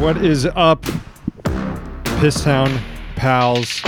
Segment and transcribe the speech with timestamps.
[0.00, 0.82] What is up,
[1.42, 2.80] Pisstown
[3.16, 3.82] pals?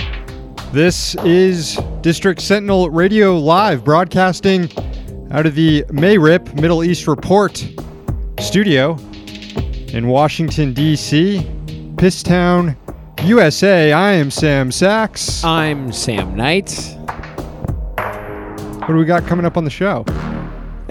[0.71, 4.69] This is District Sentinel Radio Live, broadcasting
[5.31, 7.67] out of the MERIP Middle East Report
[8.41, 8.99] studio
[9.89, 11.47] in Washington, D.C.,
[11.95, 12.77] Pisstown,
[13.25, 13.95] USA.
[13.95, 15.43] I am Sam Sacks.
[15.43, 16.95] I'm Sam Knight.
[17.97, 20.05] What do we got coming up on the show?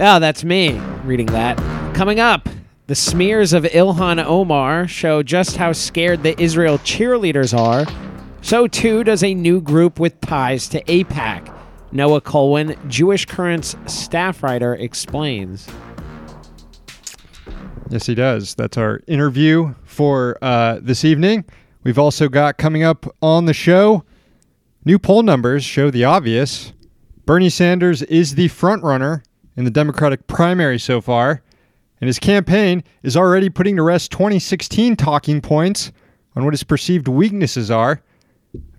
[0.00, 1.56] Oh, that's me reading that.
[1.94, 2.48] Coming up,
[2.86, 7.86] the smears of Ilhan Omar show just how scared the Israel cheerleaders are.
[8.40, 11.56] So too does a new group with ties to AIPAC.
[11.92, 15.68] Noah Kulwin, Jewish Currents staff writer, explains.
[17.90, 18.54] Yes, he does.
[18.54, 21.44] That's our interview for uh, this evening.
[21.84, 24.04] We've also got coming up on the show
[24.84, 26.72] new poll numbers show the obvious.
[27.26, 29.22] Bernie Sanders is the front runner
[29.56, 31.42] in the Democratic primary so far,
[32.02, 35.92] and his campaign is already putting to rest 2016 talking points
[36.34, 38.02] on what his perceived weaknesses are.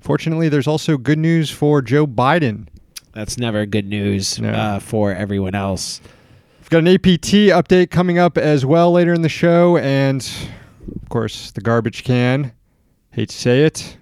[0.01, 2.67] Fortunately, there's also good news for Joe Biden.
[3.13, 4.49] That's never good news No.
[4.49, 6.01] uh, for everyone else.
[6.59, 10.21] We've got an APT update coming up as well later in the show, and
[11.01, 12.51] of course, the garbage can.
[13.11, 13.97] Hate to say it,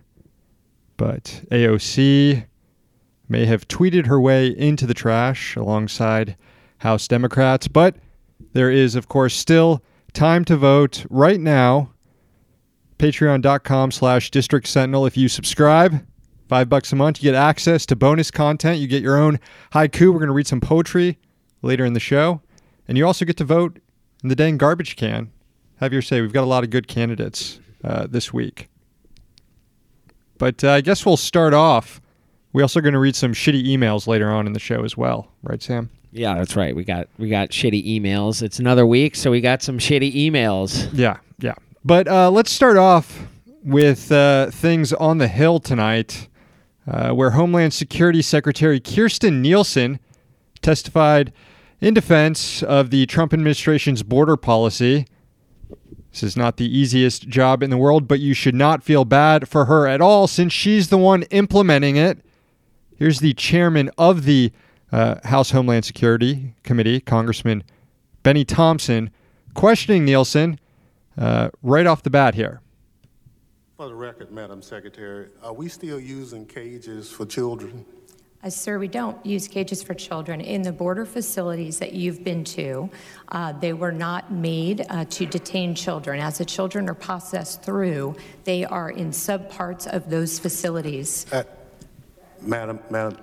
[0.97, 2.45] but AOC
[3.29, 6.37] may have tweeted her way into the trash alongside
[6.79, 7.95] House Democrats, but
[8.53, 11.91] there is, of course, still time to vote right now.
[12.97, 15.05] Patreon.com slash District Sentinel.
[15.05, 16.05] If you subscribe,
[16.47, 18.79] five bucks a month, you get access to bonus content.
[18.79, 19.39] You get your own
[19.73, 20.11] haiku.
[20.11, 21.17] We're going to read some poetry
[21.61, 22.41] later in the show.
[22.87, 23.79] And you also get to vote
[24.21, 25.31] in the dang garbage can.
[25.77, 26.21] Have your say.
[26.21, 28.69] We've got a lot of good candidates uh, this week.
[30.37, 32.01] But uh, I guess we'll start off.
[32.53, 35.31] We're also going to read some shitty emails later on in the show as well,
[35.43, 35.89] right, Sam?
[36.11, 36.75] Yeah, that's right.
[36.75, 38.41] We got we got shitty emails.
[38.41, 40.89] It's another week, so we got some shitty emails.
[40.91, 41.53] Yeah, yeah.
[41.85, 43.27] But uh, let's start off
[43.63, 46.27] with uh, things on the Hill tonight,
[46.85, 49.99] uh, where Homeland Security Secretary Kirstjen Nielsen
[50.61, 51.31] testified
[51.79, 55.07] in defense of the Trump administration's border policy.
[56.11, 59.47] This is not the easiest job in the world, but you should not feel bad
[59.47, 62.19] for her at all since she's the one implementing it.
[63.01, 64.51] Here's the chairman of the
[64.91, 67.63] uh, House Homeland Security Committee, Congressman
[68.21, 69.09] Benny Thompson,
[69.55, 70.59] questioning Nielsen
[71.17, 72.61] uh, right off the bat here.
[73.75, 77.87] For the record, Madam Secretary, are we still using cages for children?
[78.43, 80.39] Uh, Sir, we don't use cages for children.
[80.39, 82.87] In the border facilities that you've been to,
[83.29, 86.19] uh, they were not made uh, to detain children.
[86.19, 91.25] As the children are processed through, they are in subparts of those facilities.
[91.31, 91.41] Uh,
[92.41, 93.17] Madam, Madam,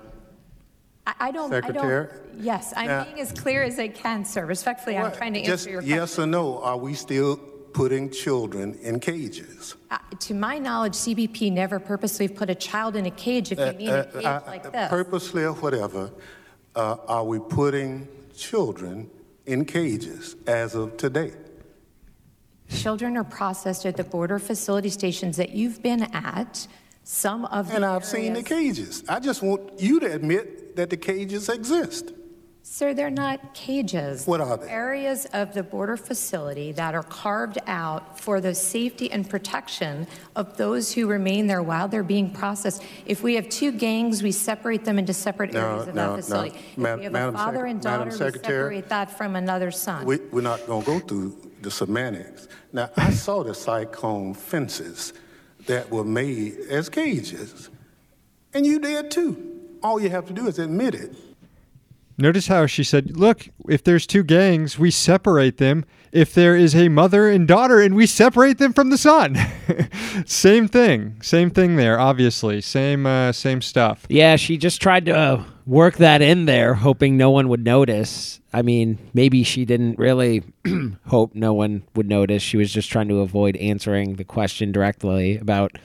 [1.05, 1.51] I, I don't.
[1.53, 2.07] I Secretary?
[2.07, 2.41] don't.
[2.43, 4.45] Yes, I'm being as clear as I can, sir.
[4.45, 5.97] Respectfully, I'm trying to just answer your question.
[5.97, 7.37] yes or no, are we still
[7.73, 9.75] putting children in cages?
[9.91, 13.51] Uh, to my knowledge, CBP never purposely put a child in a cage.
[13.51, 14.89] If you mean a cage Uh, like uh, this.
[14.89, 16.11] Purposely or whatever,
[16.75, 19.09] uh, are we putting children
[19.45, 21.31] in cages as of today?
[22.69, 26.67] Children are processed at the border facility stations that you've been at.
[27.11, 28.47] Some of the And I've seen the areas-
[28.77, 29.03] cages.
[29.09, 32.13] I just want you to admit that the cages exist.
[32.61, 34.27] Sir, they're not cages.
[34.27, 34.69] What are they?
[34.69, 40.05] Areas of the border facility that are carved out for the safety and protection
[40.35, 42.83] of those who remain there while they're being processed.
[43.07, 46.09] If we have two gangs, we separate them into separate No, areas of no, that
[46.11, 46.15] no.
[46.17, 46.49] facility.
[46.59, 49.35] If we have Madam a father Sec- and Madam daughter, we Secretary, separate that from
[49.35, 50.05] another son.
[50.05, 52.47] We, we're not going to go through the semantics.
[52.71, 55.13] Now, I saw the cyclone fences
[55.69, 57.69] that were made as cages,
[58.53, 59.77] and you did too.
[59.81, 61.15] All you have to do is admit it.
[62.17, 65.85] Notice how she said, Look, if there's two gangs, we separate them.
[66.11, 69.37] If there is a mother and daughter, and we separate them from the son.
[70.25, 71.21] same thing.
[71.21, 72.61] Same thing there, obviously.
[72.61, 74.05] Same, uh, same stuff.
[74.09, 78.41] Yeah, she just tried to uh, work that in there, hoping no one would notice.
[78.51, 80.41] I mean, maybe she didn't really
[81.05, 82.41] hope no one would notice.
[82.41, 85.77] She was just trying to avoid answering the question directly about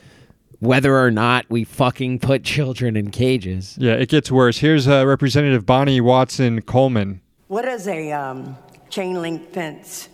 [0.58, 3.76] whether or not we fucking put children in cages.
[3.78, 4.58] Yeah, it gets worse.
[4.58, 7.20] Here's uh, Representative Bonnie Watson Coleman.
[7.48, 8.56] What is a um,
[8.88, 10.08] chain link fence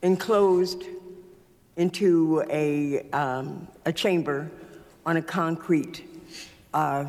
[0.00, 0.84] enclosed
[1.76, 4.50] into a, um, a chamber
[5.04, 6.04] on a concrete
[6.72, 7.04] uh,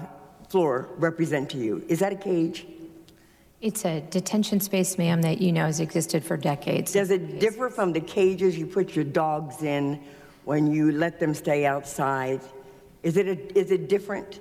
[0.50, 1.84] floor represent to you?
[1.88, 2.66] Is that a cage?
[3.62, 6.94] It's a detention space, ma'am, that you know has existed for decades.
[6.94, 10.02] Does it differ from the cages you put your dogs in
[10.46, 12.42] when you let them stay outside?
[13.04, 14.40] Is it, a, is it different?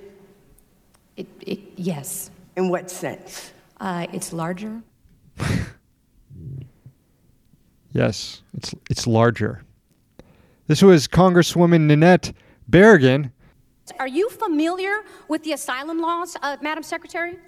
[1.16, 2.30] It, it, yes.
[2.56, 3.52] In what sense?
[3.80, 4.82] Uh, it's larger.
[7.92, 9.62] Yes, it's it's larger.
[10.66, 12.32] This was Congresswoman Nanette
[12.70, 13.32] Barragán.
[13.98, 17.38] Are you familiar with the asylum laws, uh, Madam Secretary?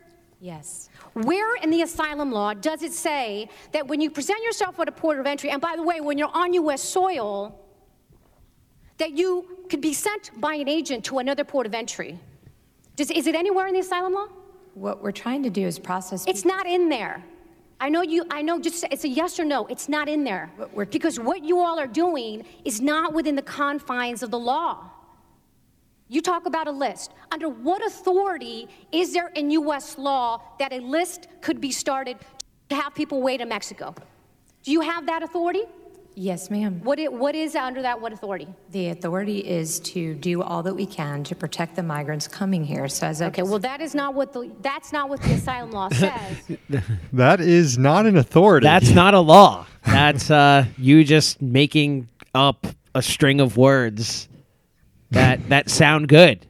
[0.41, 0.88] Yes.
[1.12, 4.93] Where in the asylum law does it say that when you present yourself at a
[4.93, 6.82] port of entry, and by the way, when you're on U.S.
[6.82, 7.58] soil,
[8.99, 12.19] that you could be sent by an agent to another port of entry?
[12.97, 14.29] Does, is it anywhere in the asylum law?
[14.75, 16.25] What we're trying to do is process.
[16.26, 17.23] It's not in there.
[17.81, 19.67] I know you, I know just, it's a yes or no.
[19.67, 20.50] It's not in there.
[20.56, 24.38] What we're- Because what you all are doing is not within the confines of the
[24.38, 24.91] law.
[26.12, 27.12] You talk about a list.
[27.31, 29.97] Under what authority is there in U.S.
[29.97, 32.17] law that a list could be started
[32.69, 33.95] to have people wait in Mexico?
[34.65, 35.62] Do you have that authority?
[36.17, 36.81] Yes, ma'am.
[36.83, 38.49] What, it, what is under that, what authority?
[38.73, 42.89] The authority is to do all that we can to protect the migrants coming here.
[42.89, 45.89] So as Okay, well, that is not what the, that's not what the asylum law
[45.93, 46.59] says.
[47.12, 48.65] That is not an authority.
[48.65, 49.67] That's not a law.
[49.87, 52.67] That's uh, you just making up
[52.97, 54.29] a string of words
[55.11, 56.47] that that sound good.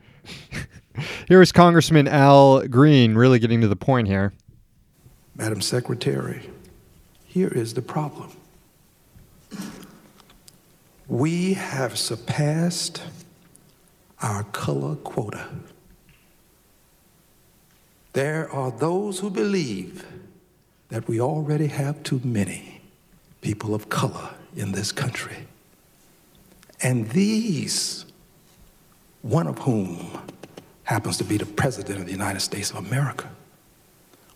[1.28, 4.32] Here is Congressman Al Green really getting to the point here.
[5.34, 6.50] Madam Secretary,
[7.24, 8.30] here is the problem.
[11.08, 13.02] We have surpassed
[14.20, 15.46] our color quota.
[18.12, 20.04] There are those who believe
[20.88, 22.80] that we already have too many
[23.40, 25.46] people of color in this country.
[26.82, 28.04] And these,
[29.22, 30.18] one of whom
[30.84, 33.30] happens to be the President of the United States of America,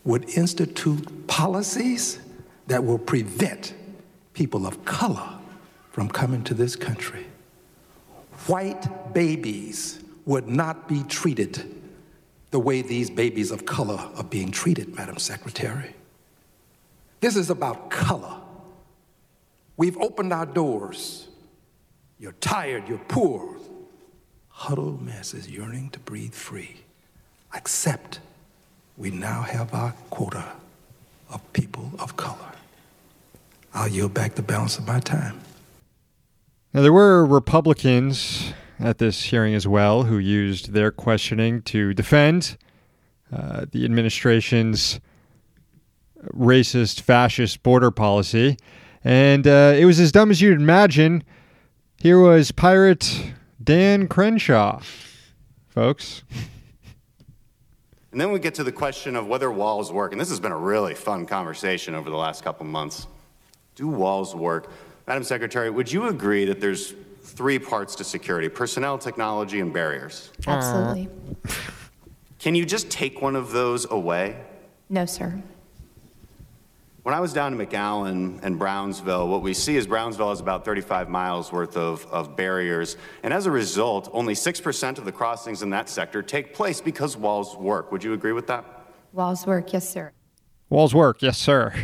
[0.05, 2.21] would institute policies
[2.67, 3.75] that will prevent
[4.35, 5.39] people of color
[5.91, 7.27] from coming to this country.
[8.47, 11.71] White babies would not be treated
[12.51, 15.95] the way these babies of color are being treated, Madam Secretary.
[17.21, 18.37] This is about color.
[19.77, 21.27] We've opened our doors.
[22.19, 23.54] You're tired, you're poor.
[24.65, 26.77] Huddled masses yearning to breathe free.
[27.53, 28.21] Accept
[28.97, 30.53] we now have our quota
[31.29, 32.53] of people of color.
[33.75, 35.39] I'll yield back the balance of my time.
[36.73, 42.57] Now, there were Republicans at this hearing as well who used their questioning to defend
[43.31, 44.99] uh, the administration's
[46.33, 48.57] racist, fascist border policy.
[49.05, 51.23] And uh, it was as dumb as you'd imagine.
[52.01, 53.35] Here was pirate
[53.65, 54.81] Dan Crenshaw,
[55.69, 56.23] folks.
[58.13, 60.13] And then we get to the question of whether walls work.
[60.13, 63.07] And this has been a really fun conversation over the last couple months.
[63.75, 64.71] Do walls work?
[65.07, 70.31] Madam Secretary, would you agree that there's three parts to security personnel, technology, and barriers?
[70.47, 71.09] Absolutely.
[72.39, 74.37] Can you just take one of those away?
[74.91, 75.43] No, sir.
[77.05, 80.65] When I was down in McAllen and Brownsville, what we see is Brownsville has about
[80.65, 82.97] 35 miles worth of, of barriers.
[83.23, 87.15] And as a result, only 6% of the crossings in that sector take place because
[87.15, 87.93] walls work.
[87.93, 88.65] Would you agree with that?
[89.13, 89.75] Walls work.
[89.75, 90.13] Yes, sir.
[90.71, 91.75] Walls work, yes, sir.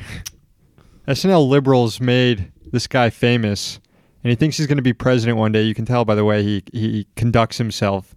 [1.07, 3.79] SNL liberals made this guy famous,
[4.25, 5.65] and he thinks he's going to be president one day.
[5.65, 8.15] You can tell by the way he, he conducts himself.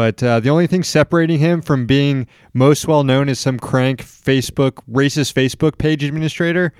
[0.00, 4.02] But uh, the only thing separating him from being most well known as some crank
[4.02, 6.72] Facebook, racist Facebook page administrator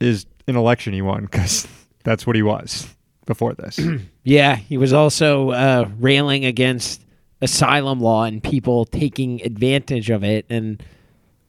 [0.00, 1.66] is an election he won because
[2.04, 3.80] that's what he was before this.
[4.22, 7.02] Yeah, he was also uh, railing against
[7.40, 10.44] asylum law and people taking advantage of it.
[10.50, 10.82] And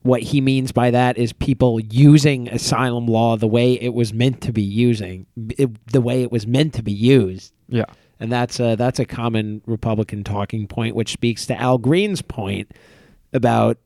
[0.00, 4.40] what he means by that is people using asylum law the way it was meant
[4.40, 5.26] to be using,
[5.58, 7.52] it, the way it was meant to be used.
[7.68, 7.84] yeah.
[8.22, 12.70] And that's a, that's a common Republican talking point, which speaks to Al Green's point
[13.32, 13.78] about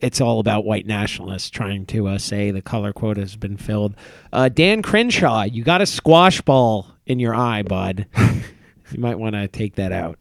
[0.00, 3.96] it's all about white nationalists trying to uh, say the color quota has been filled.
[4.32, 8.06] Uh, Dan Crenshaw, you got a squash ball in your eye, bud.
[8.92, 10.20] you might want to take that out.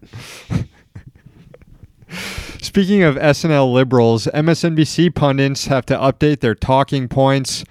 [2.60, 7.64] Speaking of SNL liberals, MSNBC pundits have to update their talking points.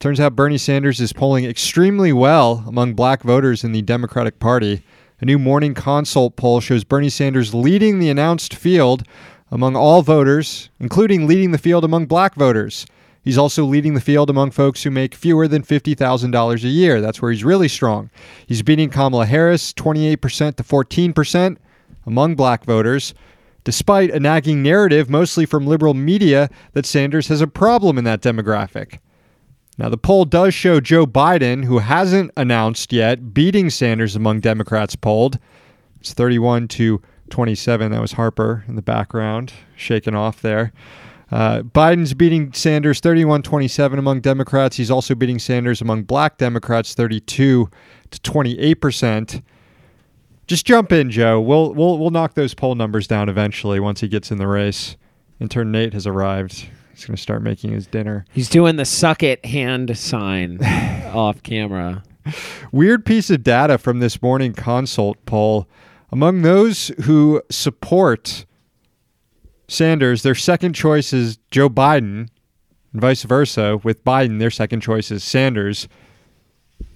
[0.00, 4.82] Turns out Bernie Sanders is polling extremely well among black voters in the Democratic Party.
[5.20, 9.02] A new morning consult poll shows Bernie Sanders leading the announced field
[9.50, 12.86] among all voters, including leading the field among black voters.
[13.22, 17.02] He's also leading the field among folks who make fewer than $50,000 a year.
[17.02, 18.08] That's where he's really strong.
[18.46, 21.58] He's beating Kamala Harris 28% to 14%
[22.06, 23.12] among black voters
[23.64, 28.22] despite a nagging narrative, mostly from liberal media, that Sanders has a problem in that
[28.22, 28.98] demographic.
[29.80, 34.94] Now, the poll does show Joe Biden, who hasn't announced yet, beating Sanders among Democrats
[34.94, 35.38] polled.
[36.00, 37.90] It's 31 to 27.
[37.90, 40.74] That was Harper in the background, shaking off there.
[41.30, 44.76] Uh, Biden's beating Sanders 31 27 among Democrats.
[44.76, 47.70] He's also beating Sanders among black Democrats 32
[48.10, 49.42] to 28%.
[50.46, 51.40] Just jump in, Joe.
[51.40, 54.98] We'll, we'll, we'll knock those poll numbers down eventually once he gets in the race.
[55.40, 56.68] Intern Nate has arrived.
[57.00, 58.26] He's going to start making his dinner.
[58.30, 60.62] He's doing the suck it hand sign
[61.14, 62.02] off camera.
[62.72, 65.66] Weird piece of data from this morning consult poll.
[66.12, 68.44] Among those who support
[69.66, 72.28] Sanders, their second choice is Joe Biden,
[72.92, 73.80] and vice versa.
[73.82, 75.88] With Biden, their second choice is Sanders.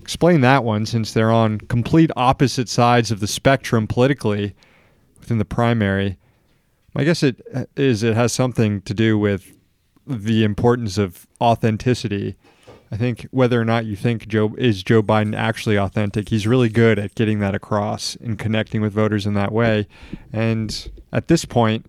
[0.03, 4.55] Explain that one since they're on complete opposite sides of the spectrum politically
[5.19, 6.19] within the primary.
[6.93, 9.55] My guess it uh, is it has something to do with
[10.07, 12.37] the importance of authenticity.
[12.91, 16.69] I think whether or not you think Joe is Joe Biden actually authentic, he's really
[16.69, 19.89] good at getting that across and connecting with voters in that way.
[20.33, 21.87] And at this point,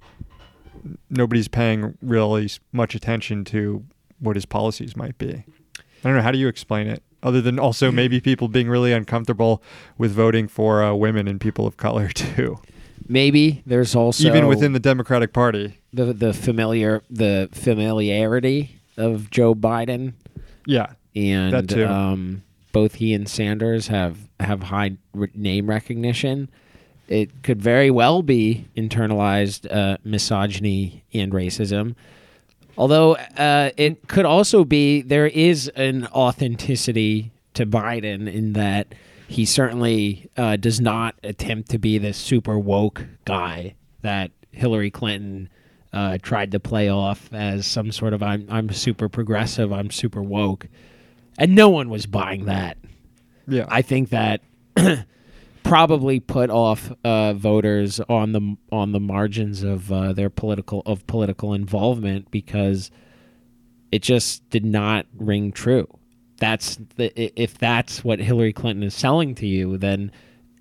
[1.10, 3.86] nobody's paying really much attention to
[4.20, 5.44] what his policies might be.
[5.78, 6.22] I don't know.
[6.22, 7.04] How do you explain it?
[7.22, 9.62] Other than also maybe people being really uncomfortable
[9.98, 12.60] with voting for uh, women and people of color too,
[13.08, 15.80] Maybe there's also even within the Democratic Party.
[15.96, 20.14] The the familiar the familiarity of Joe Biden
[20.66, 21.88] Yeah, and That too.
[21.88, 26.50] Um, both he and Sanders have have high re- name recognition.
[27.08, 31.96] It could very well be internalized uh, misogyny and racism.
[32.78, 38.94] Although uh, it could also be there is an authenticity to Biden in that
[39.28, 45.50] he certainly uh, does not attempt to be the super woke guy that Hillary Clinton
[45.96, 50.22] uh, tried to play off as some sort of I'm I'm super progressive, I'm super
[50.22, 50.68] woke,
[51.40, 52.78] and no one was buying that.
[53.48, 53.66] yeah.
[53.70, 54.42] I think that
[55.64, 61.08] probably put off uh, voters on the on the margins of uh, their political of
[61.08, 62.92] political involvement because
[63.92, 65.88] it just did not ring true.
[66.38, 70.12] That's the, if that's what Hillary Clinton is selling to you, then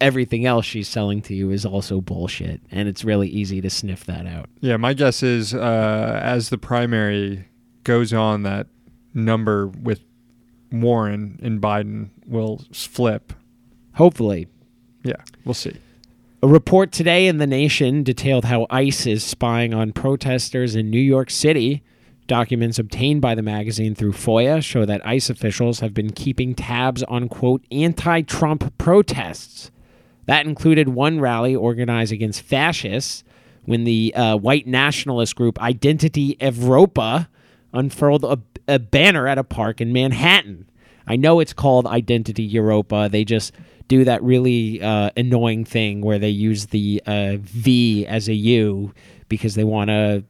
[0.00, 4.04] everything else she's selling to you is also bullshit, and it's really easy to sniff
[4.04, 4.48] that out.
[4.60, 7.48] Yeah, my guess is uh, as the primary
[7.84, 8.66] goes on, that
[9.12, 10.00] number with
[10.72, 13.32] Warren and Biden will flip.
[13.94, 14.48] Hopefully,
[15.04, 15.76] Yeah, we'll see.
[16.42, 21.00] A report today in The Nation detailed how ICE is spying on protesters in New
[21.00, 21.82] York City.
[22.26, 27.02] Documents obtained by the magazine through FOIA show that ICE officials have been keeping tabs
[27.04, 29.70] on, quote, anti Trump protests.
[30.26, 33.25] That included one rally organized against fascists
[33.64, 37.28] when the uh, white nationalist group Identity Europa
[37.73, 38.38] unfurled a,
[38.69, 40.69] a banner at a park in Manhattan.
[41.07, 43.09] I know it's called Identity Europa.
[43.11, 43.52] They just
[43.88, 48.95] do that really uh, annoying thing where they use the uh, V as a U
[49.28, 50.25] because they want to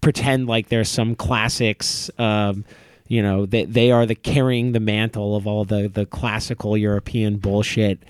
[0.00, 2.10] pretend like there's some classics.
[2.18, 2.64] Um,
[3.08, 7.38] you know, they they are the carrying the mantle of all the the classical European
[7.38, 8.02] bullshit,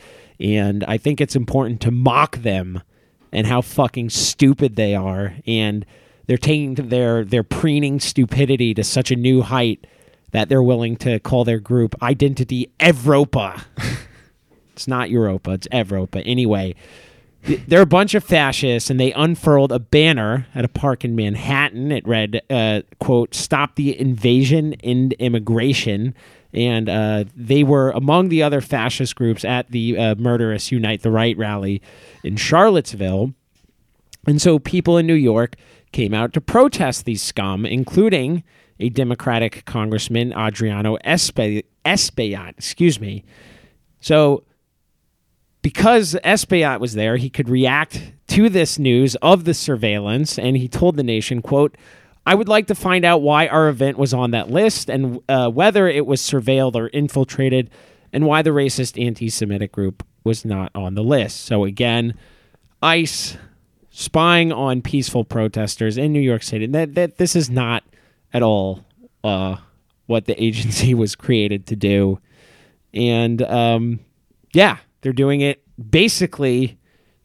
[0.42, 2.82] and I think it's important to mock them
[3.30, 5.87] and how fucking stupid they are, and
[6.26, 9.87] they're taking their their preening stupidity to such a new height
[10.32, 13.64] that they're willing to call their group Identity Evropa.
[14.72, 16.22] it's not Europa, it's Evropa.
[16.26, 16.75] Anyway,
[17.68, 21.92] they're a bunch of fascists, and they unfurled a banner at a park in Manhattan.
[21.92, 26.14] It read, uh, "quote Stop the invasion and immigration."
[26.54, 31.11] And uh, they were among the other fascist groups at the uh, murderous Unite the
[31.11, 31.80] Right rally
[32.23, 33.32] in Charlottesville.
[34.26, 35.56] And so people in New York
[35.92, 38.44] came out to protest these scum, including
[38.78, 42.50] a Democratic Congressman, Adriano Espe- Espaillat.
[42.50, 43.25] Excuse me.
[44.00, 44.44] So
[45.62, 50.68] because Espaillat was there, he could react to this news of the surveillance, and he
[50.68, 51.76] told the nation, quote,
[52.24, 55.48] I would like to find out why our event was on that list and uh,
[55.48, 57.70] whether it was surveilled or infiltrated,
[58.12, 61.44] and why the racist anti Semitic group was not on the list.
[61.44, 62.14] So, again,
[62.82, 63.36] ICE
[63.90, 66.66] spying on peaceful protesters in New York City.
[66.66, 67.84] That, that This is not
[68.32, 68.84] at all
[69.24, 69.56] uh,
[70.06, 72.18] what the agency was created to do.
[72.94, 74.00] And um,
[74.52, 76.78] yeah, they're doing it basically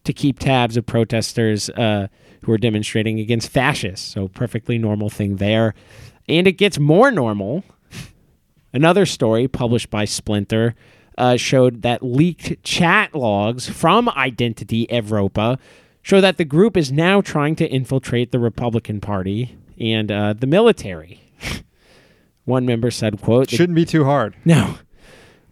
[0.04, 2.08] to keep tabs of protesters uh,
[2.42, 4.06] who are demonstrating against fascists.
[4.12, 5.74] So, perfectly normal thing there.
[6.28, 7.64] And it gets more normal.
[8.72, 10.74] Another story published by Splinter
[11.16, 15.58] uh, showed that leaked chat logs from Identity Evropa
[16.02, 20.46] show that the group is now trying to infiltrate the Republican Party and uh, the
[20.46, 21.20] military.
[22.44, 24.34] One member said, "quote Shouldn't be too hard.
[24.44, 24.78] no.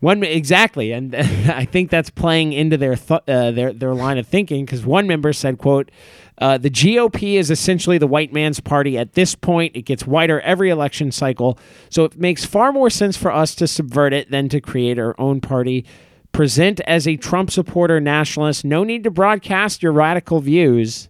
[0.00, 4.26] One exactly, and I think that's playing into their th- uh, their their line of
[4.26, 5.90] thinking because one member said, "quote
[6.38, 9.76] uh, The GOP is essentially the white man's party at this point.
[9.76, 11.58] It gets whiter every election cycle,
[11.90, 15.14] so it makes far more sense for us to subvert it than to create our
[15.18, 15.84] own party.
[16.32, 18.64] Present as a Trump supporter nationalist.
[18.64, 21.08] No need to broadcast your radical views.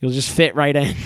[0.00, 0.94] You'll just fit right in."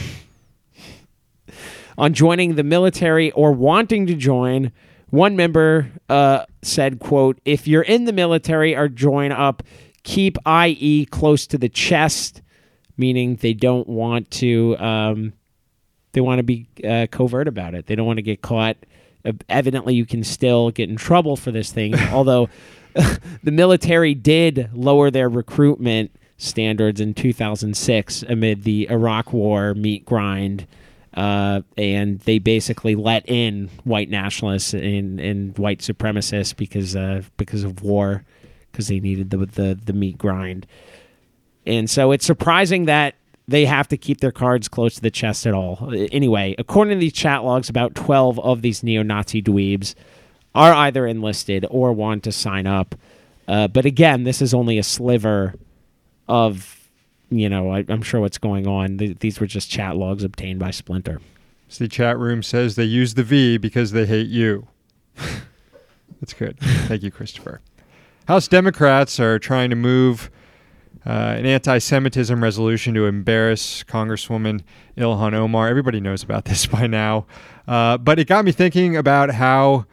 [1.98, 4.70] On joining the military or wanting to join,
[5.10, 9.64] one member uh, said, "quote If you're in the military or join up,
[10.04, 12.40] keep IE close to the chest,
[12.98, 14.76] meaning they don't want to.
[14.78, 15.32] Um,
[16.12, 17.86] they want to be uh, covert about it.
[17.86, 18.76] They don't want to get caught.
[19.24, 21.94] Uh, evidently, you can still get in trouble for this thing.
[22.12, 22.48] although
[23.42, 30.66] the military did lower their recruitment standards in 2006 amid the Iraq War meat grind."
[31.14, 37.64] Uh, and they basically let in white nationalists and, and white supremacists because uh, because
[37.64, 38.24] of war,
[38.70, 40.66] because they needed the, the the meat grind.
[41.68, 43.14] And so it's surprising that
[43.46, 45.92] they have to keep their cards close to the chest at all.
[46.12, 49.94] Anyway, according to these chat logs, about 12 of these neo Nazi dweebs
[50.54, 52.94] are either enlisted or want to sign up.
[53.46, 55.54] Uh, but again, this is only a sliver
[56.26, 56.78] of
[57.30, 58.98] you know, I, am sure what's going on.
[58.98, 61.20] Th- these were just chat logs obtained by Splinter.
[61.68, 64.66] So the chat room says they use the V because they hate you.
[66.20, 66.58] That's good.
[66.58, 67.60] Thank you, Christopher.
[68.26, 70.30] House Democrats are trying to move
[71.08, 74.62] uh, an anti Semitism resolution to embarrass Congresswoman
[74.96, 75.68] Ilhan Omar.
[75.68, 77.26] Everybody knows about this by now.
[77.66, 79.86] Uh, but it got me thinking about how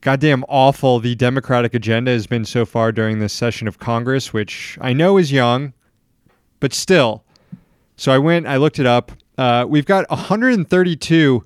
[0.00, 4.78] goddamn awful the Democratic agenda has been so far during this session of Congress, which
[4.80, 5.74] I know is young
[6.64, 7.22] but still.
[7.96, 9.12] So I went, I looked it up.
[9.36, 11.44] Uh, we've got 132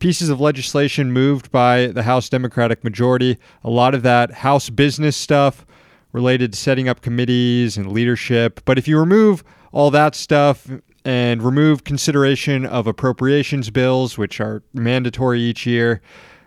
[0.00, 3.38] pieces of legislation moved by the House Democratic majority.
[3.62, 5.64] A lot of that House business stuff
[6.12, 8.60] related to setting up committees and leadership.
[8.64, 10.66] But if you remove all that stuff
[11.04, 16.00] and remove consideration of appropriations bills, which are mandatory each year,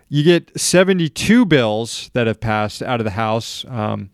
[0.08, 3.64] you get 72 bills that have passed out of the House.
[3.68, 4.10] Um,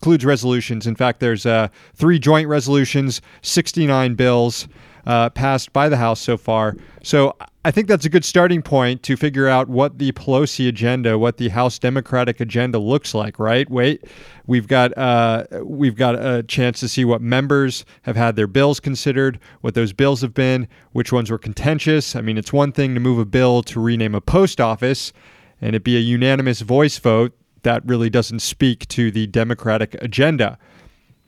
[0.00, 0.86] includes resolutions.
[0.86, 4.66] In fact, there's uh, three joint resolutions, 69 bills
[5.06, 6.76] uh, passed by the House so far.
[7.02, 11.18] So I think that's a good starting point to figure out what the Pelosi agenda,
[11.18, 13.38] what the House Democratic agenda looks like.
[13.38, 13.68] Right?
[13.70, 14.04] Wait,
[14.46, 18.80] we've got uh, we've got a chance to see what members have had their bills
[18.80, 22.16] considered, what those bills have been, which ones were contentious.
[22.16, 25.12] I mean, it's one thing to move a bill to rename a post office
[25.60, 30.58] and it be a unanimous voice vote that really doesn't speak to the Democratic agenda.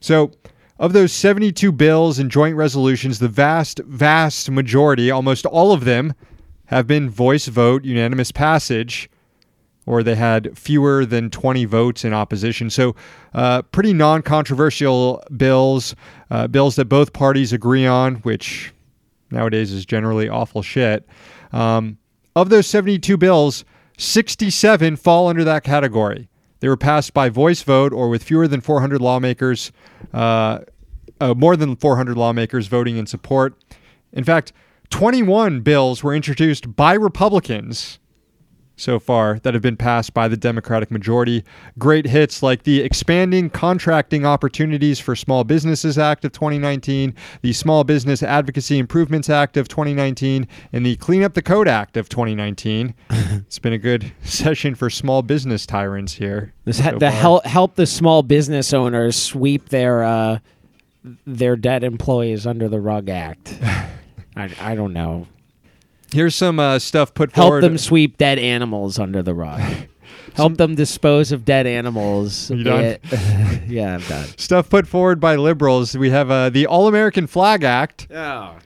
[0.01, 0.33] So,
[0.83, 6.13] of those 72 bills and joint resolutions, the vast, vast majority, almost all of them,
[6.67, 9.09] have been voice vote, unanimous passage,
[9.87, 12.69] or they had fewer than 20 votes in opposition.
[12.69, 12.97] So,
[13.33, 15.95] uh, pretty non controversial bills,
[16.33, 18.73] uh, bills that both parties agree on, which
[19.31, 21.09] nowadays is generally awful shit.
[21.53, 21.97] Um,
[22.35, 23.65] of those 72 bills,
[23.99, 26.29] 67 fall under that category.
[26.63, 29.73] They were passed by voice vote or with fewer than 400 lawmakers,
[30.15, 30.61] uh,
[31.23, 33.55] uh, more than 400 lawmakers voting in support.
[34.13, 34.53] In fact,
[34.91, 38.01] 21 bills were introduced by Republicans
[38.75, 41.45] so far that have been passed by the Democratic majority.
[41.79, 47.85] Great hits like the Expanding Contracting Opportunities for Small Businesses Act of 2019, the Small
[47.85, 52.95] Business Advocacy Improvements Act of 2019, and the Clean Up the Code Act of 2019.
[53.11, 56.53] it's been a good session for small business tyrants here.
[56.65, 60.39] This so the help help the small business owners sweep their uh,
[61.27, 63.59] their dead employees under the rug act.
[64.37, 65.27] I, I don't know.
[66.13, 67.65] Here's some uh, stuff put forward Help forward.
[67.65, 69.61] them sweep dead animals under the rug.
[70.35, 72.51] Help them dispose of dead animals.
[72.51, 72.97] You done?
[73.69, 74.27] yeah, I'm done.
[74.39, 75.97] Stuff put forward by liberals.
[75.97, 78.57] We have uh, the All American Flag Act, Oh.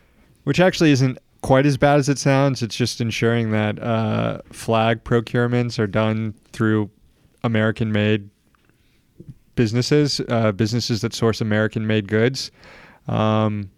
[0.44, 2.62] which actually isn't quite as bad as it sounds.
[2.62, 6.90] It's just ensuring that uh, flag procurements are done through
[7.42, 8.28] American made
[9.56, 12.50] businesses, uh, businesses that source American made goods.
[13.08, 13.70] Um,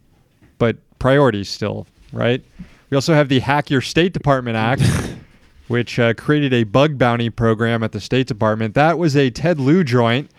[0.58, 2.44] but priorities still, right?
[2.90, 4.82] We also have the Hack Your State Department Act,
[5.68, 8.74] which uh, created a bug bounty program at the State Department.
[8.74, 10.30] That was a Ted Lieu joint.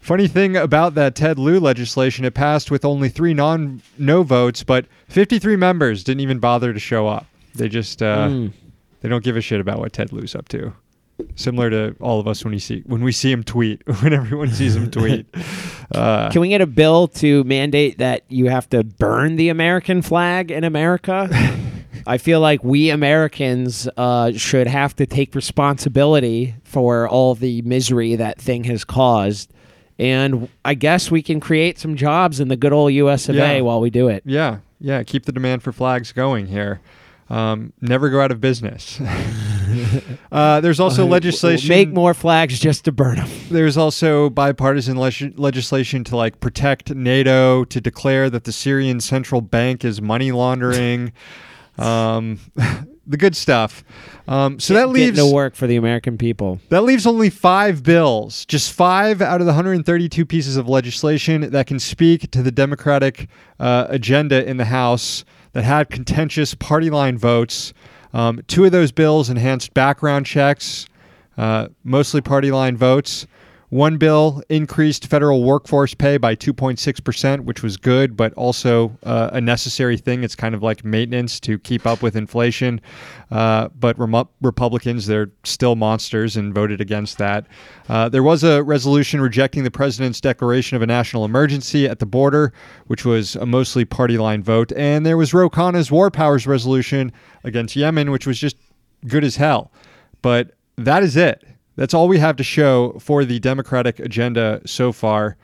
[0.00, 4.62] Funny thing about that Ted Lieu legislation, it passed with only three non no votes,
[4.62, 7.26] but 53 members didn't even bother to show up.
[7.54, 8.52] They just uh, Mm.
[9.00, 10.72] they don't give a shit about what Ted Lieu's up to.
[11.34, 14.50] Similar to all of us when we see when we see him tweet, when everyone
[14.50, 15.26] sees him tweet.
[15.90, 20.02] Uh, Can we get a bill to mandate that you have to burn the American
[20.02, 21.30] flag in America?
[22.06, 28.16] I feel like we Americans uh, should have to take responsibility for all the misery
[28.16, 29.50] that thing has caused.
[29.98, 33.52] And I guess we can create some jobs in the good old US of Yeah.
[33.52, 34.22] A while we do it.
[34.26, 35.02] Yeah, yeah.
[35.04, 36.80] Keep the demand for flags going here.
[37.30, 39.00] Um, never go out of business.
[40.32, 41.68] uh, there's also legislation.
[41.68, 43.28] Make more flags just to burn them.
[43.50, 49.40] There's also bipartisan leg- legislation to like protect NATO, to declare that the Syrian central
[49.40, 51.12] bank is money laundering.
[51.78, 52.38] um,
[53.06, 53.82] the good stuff.
[54.26, 56.60] Um, so that leaves to work for the American people.
[56.68, 61.66] that leaves only five bills, just five out of the 132 pieces of legislation that
[61.66, 63.28] can speak to the Democratic
[63.58, 67.72] uh, agenda in the House that had contentious party line votes.
[68.12, 70.86] Um, two of those bills enhanced background checks,
[71.36, 73.26] uh, mostly party line votes.
[73.70, 79.42] One bill increased federal workforce pay by 2.6%, which was good, but also uh, a
[79.42, 80.24] necessary thing.
[80.24, 82.80] It's kind of like maintenance to keep up with inflation.
[83.30, 87.46] Uh, but Remo- Republicans, they're still monsters and voted against that.
[87.90, 92.06] Uh, there was a resolution rejecting the president's declaration of a national emergency at the
[92.06, 92.54] border,
[92.86, 94.72] which was a mostly party line vote.
[94.76, 97.12] And there was Ro Khanna's war powers resolution
[97.44, 98.56] against Yemen, which was just
[99.06, 99.70] good as hell.
[100.22, 101.44] But that is it.
[101.78, 105.36] That's all we have to show for the Democratic agenda so far.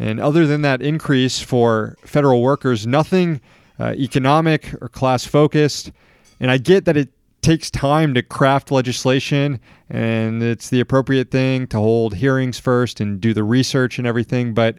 [0.00, 3.40] And other than that increase for federal workers, nothing
[3.78, 5.92] uh, economic or class focused.
[6.40, 11.68] And I get that it takes time to craft legislation and it's the appropriate thing
[11.68, 14.54] to hold hearings first and do the research and everything.
[14.54, 14.78] But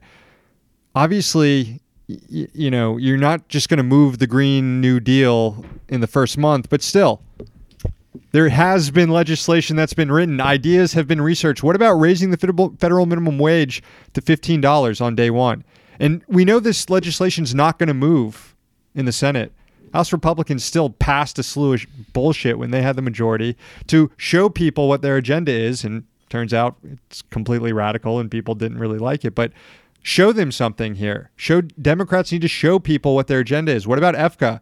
[0.93, 6.07] obviously, you know, you're not just going to move the Green New Deal in the
[6.07, 7.21] first month, but still,
[8.37, 10.39] there has been legislation that's been written.
[10.39, 11.63] Ideas have been researched.
[11.63, 12.37] What about raising the
[12.77, 13.81] federal minimum wage
[14.13, 15.63] to fifteen dollars on day one?
[15.99, 18.55] And we know this legislation is not going to move
[18.93, 19.53] in the Senate.
[19.91, 24.49] House Republicans still passed a slew of bullshit when they had the majority to show
[24.49, 28.99] people what their agenda is, and turns out it's completely radical, and people didn't really
[28.99, 29.33] like it.
[29.33, 29.51] But
[30.03, 31.31] show them something here.
[31.37, 33.87] Show Democrats need to show people what their agenda is.
[33.87, 34.61] What about EFCA?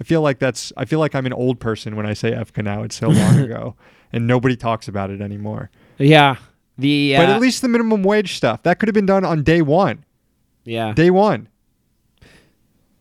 [0.00, 2.64] I feel like that's I feel like I'm an old person when I say EFCA
[2.64, 2.82] now.
[2.82, 3.76] It's so long ago
[4.12, 5.70] and nobody talks about it anymore.
[5.98, 6.36] Yeah.
[6.78, 9.42] The But uh, at least the minimum wage stuff, that could have been done on
[9.42, 10.04] day 1.
[10.64, 10.92] yeah.
[10.94, 11.48] Day 1.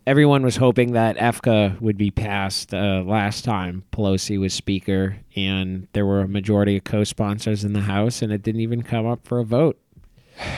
[0.06, 5.88] everyone was hoping that EFCA would be passed uh, last time Pelosi was Speaker, and
[5.94, 9.26] there were a majority of co-sponsors in the House, and it didn't even come up
[9.26, 9.80] for a vote.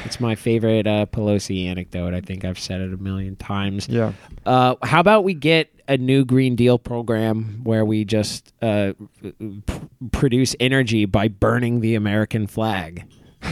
[0.05, 2.13] It's my favorite uh, Pelosi anecdote.
[2.13, 3.87] I think I've said it a million times.
[3.87, 4.13] Yeah.
[4.45, 9.63] Uh, how about we get a new Green Deal program where we just uh, p-
[10.11, 13.05] produce energy by burning the American flag?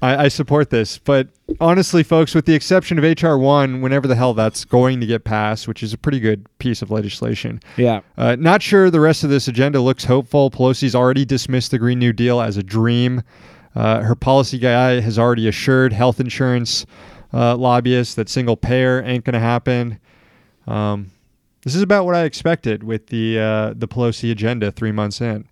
[0.00, 1.28] I, I support this, but
[1.60, 5.24] honestly, folks, with the exception of HR one, whenever the hell that's going to get
[5.24, 8.00] passed, which is a pretty good piece of legislation, Yeah.
[8.16, 10.50] Uh, not sure the rest of this agenda looks hopeful.
[10.50, 13.22] Pelosi's already dismissed the Green New Deal as a dream.
[13.74, 16.86] Uh, her policy guy has already assured health insurance
[17.32, 20.00] uh, lobbyists that single payer ain't going to happen.
[20.66, 21.10] Um,
[21.62, 25.46] this is about what I expected with the uh, the Pelosi agenda three months in.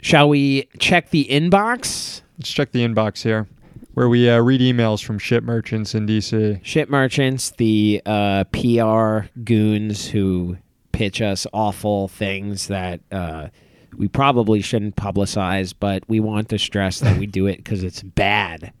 [0.00, 2.21] Shall we check the inbox?
[2.38, 3.46] Let's check the inbox here,
[3.94, 6.64] where we uh, read emails from ship merchants in DC.
[6.64, 10.56] ship merchants, the uh, PR goons who
[10.92, 13.48] pitch us awful things that uh,
[13.96, 18.02] we probably shouldn't publicize, but we want to stress that we do it because it's
[18.02, 18.72] bad.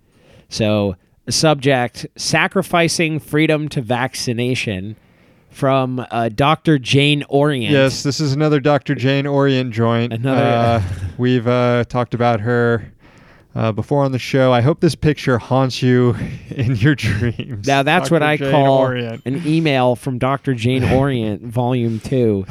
[0.48, 0.96] So,
[1.28, 4.96] subject sacrificing freedom to vaccination
[5.50, 6.78] from uh, Dr.
[6.78, 7.72] Jane Orient.
[7.72, 8.94] Yes, this is another Dr.
[8.94, 10.12] Jane Orient joint.
[10.12, 10.82] Another- Uh,
[11.18, 12.90] we've uh, talked about her
[13.54, 14.52] uh, before on the show.
[14.52, 16.14] I hope this picture haunts you
[16.50, 17.66] in your dreams.
[17.66, 19.22] Now that's what I Jane call Orient.
[19.24, 20.54] an email from Dr.
[20.54, 22.46] Jane Orient, Volume Two.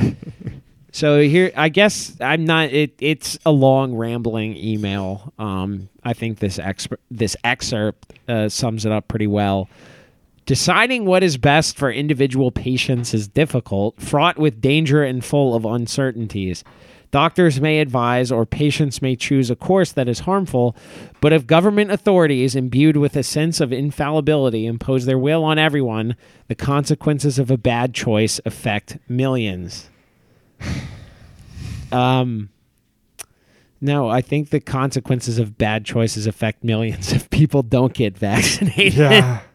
[0.93, 2.69] So here, I guess I'm not.
[2.69, 5.31] It, it's a long, rambling email.
[5.39, 9.69] Um, I think this exp- this excerpt uh, sums it up pretty well.
[10.47, 15.63] Deciding what is best for individual patients is difficult, fraught with danger, and full of
[15.65, 16.63] uncertainties.
[17.12, 20.76] Doctors may advise or patients may choose a course that is harmful,
[21.19, 26.15] but if government authorities imbued with a sense of infallibility impose their will on everyone,
[26.47, 29.89] the consequences of a bad choice affect millions.
[31.91, 32.50] um,
[33.82, 38.93] no, I think the consequences of bad choices affect millions if people don't get vaccinated.
[38.93, 39.41] Yeah.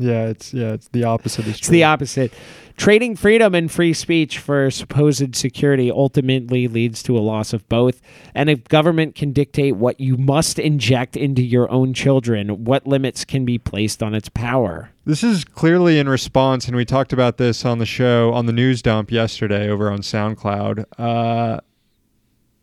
[0.00, 1.46] Yeah, it's yeah, it's the opposite.
[1.46, 2.32] Is It's the opposite.
[2.78, 8.00] Trading freedom and free speech for supposed security ultimately leads to a loss of both.
[8.36, 13.24] And if government can dictate what you must inject into your own children, what limits
[13.24, 14.90] can be placed on its power?
[15.04, 18.52] This is clearly in response, and we talked about this on the show on the
[18.52, 20.84] news dump yesterday over on SoundCloud.
[20.96, 21.60] Uh,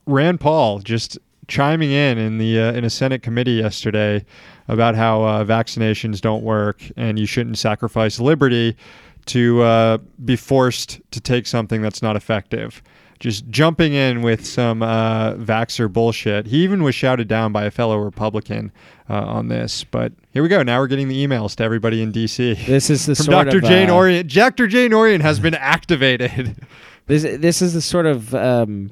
[0.05, 4.25] Rand Paul just chiming in in the uh, in a Senate committee yesterday
[4.69, 8.77] about how uh, vaccinations don't work and you shouldn't sacrifice liberty
[9.27, 12.81] to uh, be forced to take something that's not effective.
[13.19, 16.47] Just jumping in with some uh, vaxer bullshit.
[16.47, 18.71] He even was shouted down by a fellow Republican
[19.09, 19.85] uh, on this.
[19.85, 20.63] But here we go.
[20.63, 22.65] Now we're getting the emails to everybody in DC.
[22.65, 23.57] This is the From sort Dr.
[23.57, 24.33] of, Jane uh, Orient.
[24.33, 24.67] Dr.
[24.67, 26.55] Jane Orient has been activated.
[27.07, 28.89] This this is the sort of um,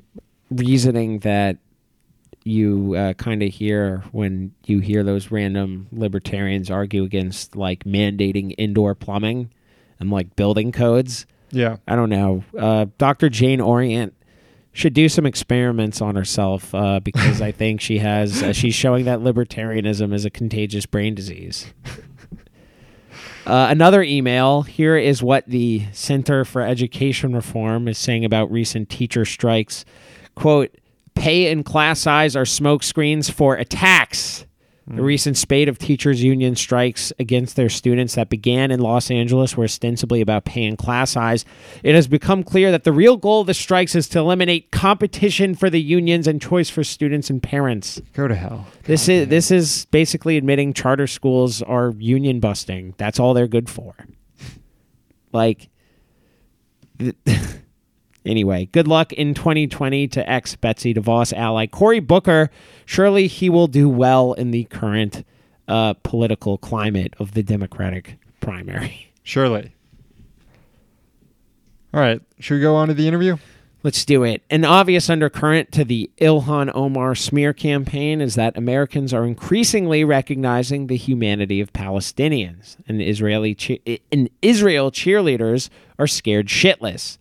[0.51, 1.57] reasoning that
[2.43, 8.53] you uh, kind of hear when you hear those random libertarians argue against like mandating
[8.57, 9.49] indoor plumbing
[10.03, 11.25] and like building codes.
[11.51, 11.77] yeah.
[11.87, 12.43] I don't know.
[12.57, 13.29] Uh, Dr.
[13.29, 14.13] Jane Orient
[14.73, 18.43] should do some experiments on herself uh, because I think she has.
[18.43, 21.73] Uh, she's showing that libertarianism is a contagious brain disease.
[23.45, 24.61] Uh, another email.
[24.61, 29.83] Here is what the Center for Education Reform is saying about recent teacher strikes.
[30.35, 30.73] Quote,
[31.13, 34.45] pay and class size are smokescreens for attacks.
[34.85, 39.55] The recent spate of teachers' union strikes against their students that began in Los Angeles
[39.55, 41.45] were ostensibly about pay and class size.
[41.83, 45.55] It has become clear that the real goal of the strikes is to eliminate competition
[45.55, 48.01] for the unions and choice for students and parents.
[48.11, 48.67] Go to hell.
[48.83, 52.95] This is this is basically admitting charter schools are union busting.
[52.97, 53.95] That's all they're good for.
[55.31, 55.69] Like
[58.25, 62.49] anyway, good luck in 2020 to ex Betsy DeVos ally Cory Booker.
[62.85, 65.25] Surely he will do well in the current
[65.67, 69.11] uh, political climate of the Democratic primary.
[69.23, 69.73] Surely.
[71.93, 72.21] All right.
[72.39, 73.37] Should we go on to the interview?
[73.83, 74.41] Let's do it.
[74.49, 80.87] An obvious undercurrent to the Ilhan Omar smear campaign is that Americans are increasingly recognizing
[80.87, 87.17] the humanity of Palestinians, and Israeli che- and Israel cheerleaders are scared shitless.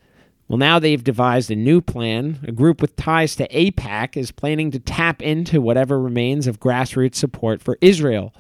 [0.53, 2.41] Well, now they've devised a new plan.
[2.47, 7.15] A group with ties to AIPAC is planning to tap into whatever remains of grassroots
[7.15, 8.35] support for Israel.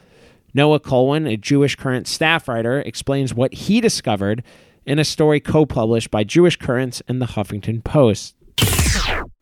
[0.53, 4.45] Noah Kulwin, a Jewish Current staff writer, explains what he discovered
[4.85, 8.37] in a story co published by Jewish Currents and the Huffington Post.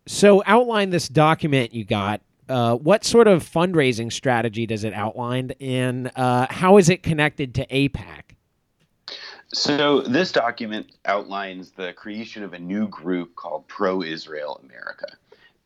[0.07, 2.21] So, outline this document you got.
[2.49, 7.53] Uh, what sort of fundraising strategy does it outline, and uh, how is it connected
[7.57, 8.37] to AIPAC?
[9.53, 15.07] So, this document outlines the creation of a new group called Pro Israel America.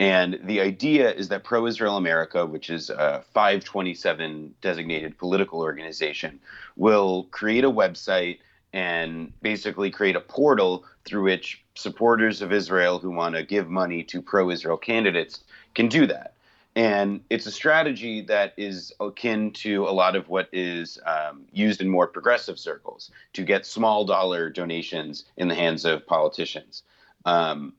[0.01, 6.41] And the idea is that Pro Israel America, which is a 527 designated political organization,
[6.77, 8.39] will create a website
[8.73, 14.03] and basically create a portal through which supporters of Israel who want to give money
[14.05, 15.45] to pro Israel candidates
[15.75, 16.34] can do that.
[16.77, 21.81] And it's a strategy that is akin to a lot of what is um, used
[21.81, 26.83] in more progressive circles to get small dollar donations in the hands of politicians.
[27.25, 27.75] Um,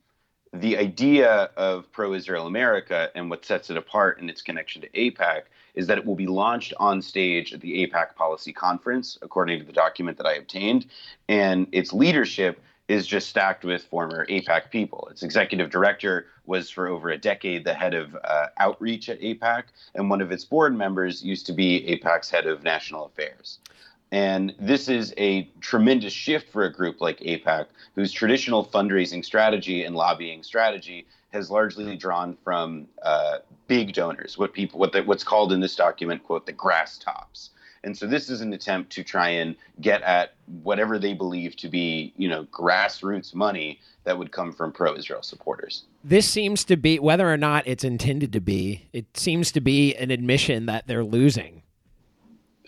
[0.53, 4.89] the idea of Pro Israel America and what sets it apart in its connection to
[4.89, 9.59] AIPAC is that it will be launched on stage at the AIPAC Policy Conference, according
[9.59, 10.85] to the document that I obtained.
[11.27, 15.07] And its leadership is just stacked with former AIPAC people.
[15.09, 19.63] Its executive director was for over a decade the head of uh, outreach at AIPAC,
[19.95, 23.59] and one of its board members used to be AIPAC's head of national affairs.
[24.11, 29.83] And this is a tremendous shift for a group like AIPAC, whose traditional fundraising strategy
[29.83, 35.23] and lobbying strategy has largely drawn from uh, big donors, what people, what the, what's
[35.23, 37.49] called in this document, quote, the grass tops.
[37.85, 41.69] And so this is an attempt to try and get at whatever they believe to
[41.69, 45.85] be, you know, grassroots money that would come from pro-Israel supporters.
[46.03, 49.95] This seems to be, whether or not it's intended to be, it seems to be
[49.95, 51.61] an admission that they're losing.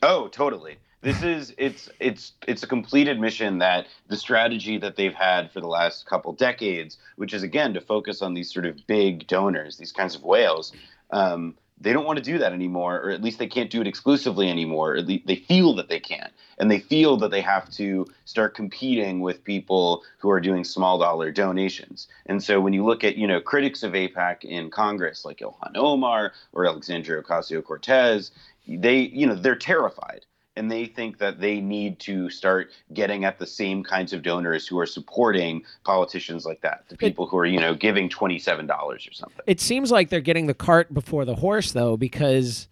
[0.03, 0.77] Oh, totally.
[1.01, 5.62] This is it's it's it's a complete admission that the strategy that they've had for
[5.62, 9.77] the last couple decades, which is again to focus on these sort of big donors,
[9.77, 10.73] these kinds of whales,
[11.12, 13.88] um, they don't want to do that anymore, or at least they can't do it
[13.88, 14.96] exclusively anymore.
[14.96, 19.20] Or they feel that they can't, and they feel that they have to start competing
[19.20, 22.08] with people who are doing small dollar donations.
[22.26, 25.76] And so when you look at you know critics of AIPAC in Congress like Ilhan
[25.76, 28.32] Omar or Alexandria Ocasio Cortez,
[28.68, 30.26] they you know they're terrified
[30.58, 34.67] and they think that they need to start getting at the same kinds of donors
[34.67, 39.00] who are supporting politicians like that, the people who are, you know, giving $27 or
[39.13, 39.38] something.
[39.46, 42.67] It seems like they're getting the cart before the horse, though, because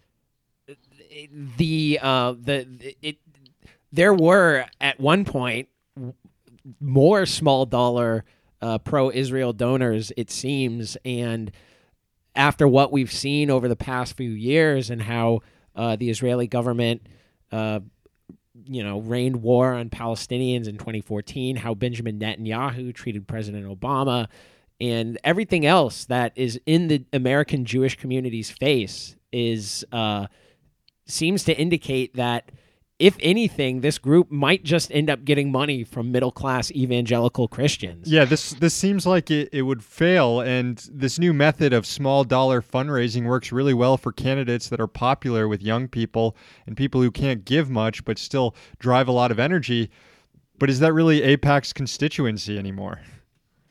[1.56, 3.16] the uh, the it
[3.92, 5.68] there were at one point
[6.80, 8.24] more small dollar
[8.60, 11.52] uh, pro-Israel donors, it seems, and
[12.34, 15.40] after what we've seen over the past few years and how
[15.74, 17.06] uh, the Israeli government,
[17.52, 17.80] uh,
[18.64, 24.28] you know, rained war on Palestinians in 2014, how Benjamin Netanyahu treated President Obama,
[24.80, 30.26] and everything else that is in the American Jewish community's face is uh,
[31.06, 32.50] seems to indicate that
[32.98, 38.10] if anything, this group might just end up getting money from middle class evangelical Christians.
[38.10, 42.24] Yeah, this this seems like it, it would fail, and this new method of small
[42.24, 47.02] dollar fundraising works really well for candidates that are popular with young people and people
[47.02, 49.90] who can't give much but still drive a lot of energy.
[50.58, 53.00] But is that really AIPAC's constituency anymore?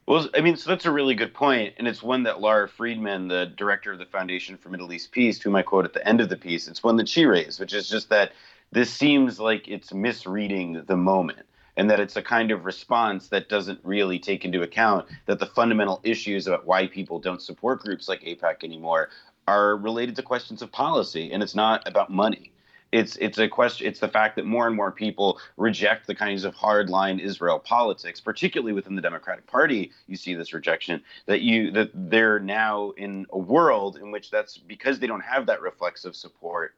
[0.07, 3.27] Well, I mean, so that's a really good point, and it's one that Lara Friedman,
[3.27, 6.21] the director of the Foundation for Middle East Peace, whom I quote at the end
[6.21, 8.33] of the piece, it's one that she raised, which is just that
[8.71, 11.45] this seems like it's misreading the moment
[11.77, 15.45] and that it's a kind of response that doesn't really take into account that the
[15.45, 19.09] fundamental issues about why people don't support groups like AIPAC anymore
[19.47, 22.51] are related to questions of policy and it's not about money.
[22.91, 26.45] It's it's a question it's the fact that more and more people reject the kinds
[26.45, 31.71] of hardline Israel politics, particularly within the Democratic Party, you see this rejection that you
[31.71, 36.15] that they're now in a world in which that's because they don't have that reflexive
[36.15, 36.75] support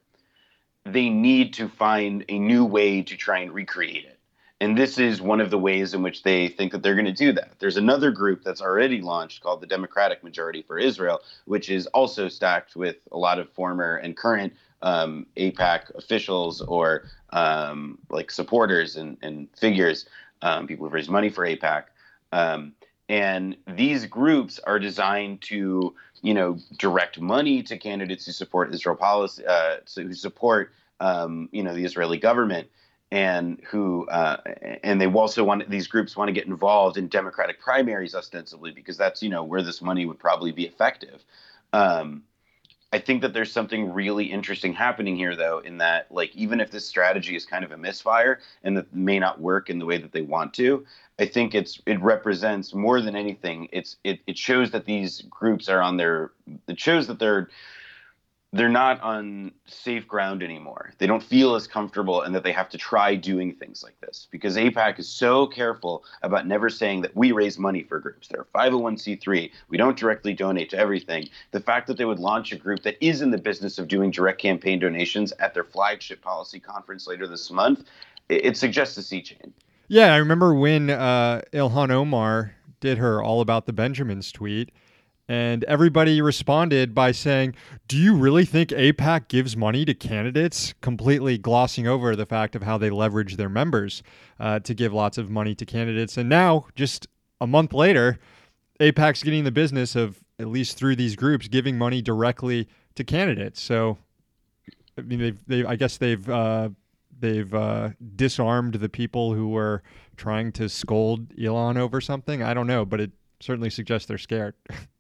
[0.94, 4.18] they need to find a new way to try and recreate it.
[4.60, 7.12] And this is one of the ways in which they think that they're going to
[7.12, 7.52] do that.
[7.60, 12.28] There's another group that's already launched called the Democratic Majority for Israel, which is also
[12.28, 18.96] stacked with a lot of former and current um, AIPAC officials or um, like supporters
[18.96, 20.08] and, and figures,
[20.42, 21.84] um, people who've raised money for AIPAC.
[22.32, 22.74] Um,
[23.10, 28.96] and these groups are designed to you know, direct money to candidates who support Israel
[28.96, 32.68] policy, uh, who support, um, you know, the Israeli government,
[33.12, 34.38] and who, uh,
[34.84, 38.98] and they also want these groups want to get involved in Democratic primaries ostensibly because
[38.98, 41.24] that's you know where this money would probably be effective.
[41.74, 42.24] Um,
[42.94, 46.72] I think that there's something really interesting happening here, though, in that, like, even if
[46.72, 49.98] this strategy is kind of a misfire and that may not work in the way
[49.98, 50.86] that they want to,
[51.20, 53.68] I think it's it represents more than anything.
[53.74, 56.32] It's it it shows that these groups are on their.
[56.68, 57.50] It shows that they're
[58.54, 60.92] they're not on safe ground anymore.
[61.00, 64.28] They don't feel as comfortable and that they have to try doing things like this
[64.32, 68.30] because AIPAC is so careful about never saying that we raise money for groups.
[68.30, 69.52] They're 501c3.
[69.68, 71.28] We don't directly donate to everything.
[71.52, 74.12] The fact that they would launch a group that is in the business of doing
[74.12, 77.84] direct campaign donations at their flagship policy conference later this month,
[78.30, 79.54] it, it suggests a sea change.
[79.90, 84.72] Yeah, I remember when uh, Ilhan Omar did her All About the Benjamins tweet
[85.28, 87.56] and everybody responded by saying,
[87.88, 90.74] Do you really think AIPAC gives money to candidates?
[90.82, 94.04] Completely glossing over the fact of how they leverage their members
[94.40, 96.18] uh, to give lots of money to candidates.
[96.18, 97.08] And now, just
[97.42, 98.20] a month later,
[98.80, 103.62] AIPAC's getting the business of, at least through these groups, giving money directly to candidates.
[103.62, 103.98] So,
[104.98, 106.70] I mean, they've, they, I guess they've, uh,
[107.20, 109.84] they've uh, disarmed the people who were
[110.16, 112.42] trying to scold Ilhan over something.
[112.42, 113.12] I don't know, but it
[113.42, 114.56] certainly suggests they're scared.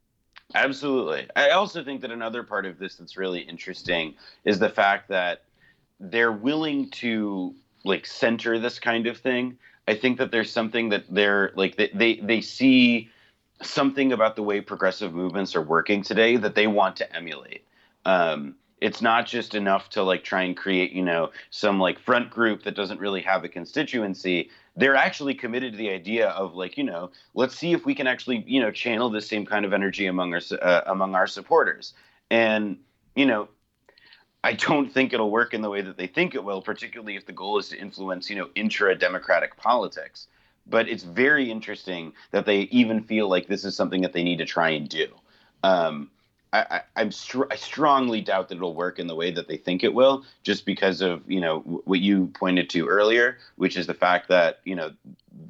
[0.55, 1.27] Absolutely.
[1.35, 5.43] I also think that another part of this that's really interesting is the fact that
[5.99, 9.57] they're willing to like center this kind of thing.
[9.87, 13.09] I think that there's something that they're like they they, they see
[13.61, 17.65] something about the way progressive movements are working today that they want to emulate.
[18.05, 22.29] Um, it's not just enough to like try and create you know some like front
[22.29, 26.77] group that doesn't really have a constituency they're actually committed to the idea of like
[26.77, 29.73] you know let's see if we can actually you know channel the same kind of
[29.73, 31.93] energy among our uh, among our supporters
[32.29, 32.77] and
[33.15, 33.49] you know
[34.43, 37.25] I don't think it'll work in the way that they think it will, particularly if
[37.25, 40.27] the goal is to influence, you know, intra-democratic politics.
[40.65, 44.37] But it's very interesting that they even feel like this is something that they need
[44.37, 45.07] to try and do.
[45.63, 46.11] Um,
[46.53, 49.83] I, am str- I strongly doubt that it'll work in the way that they think
[49.83, 53.87] it will, just because of you know w- what you pointed to earlier, which is
[53.87, 54.91] the fact that you know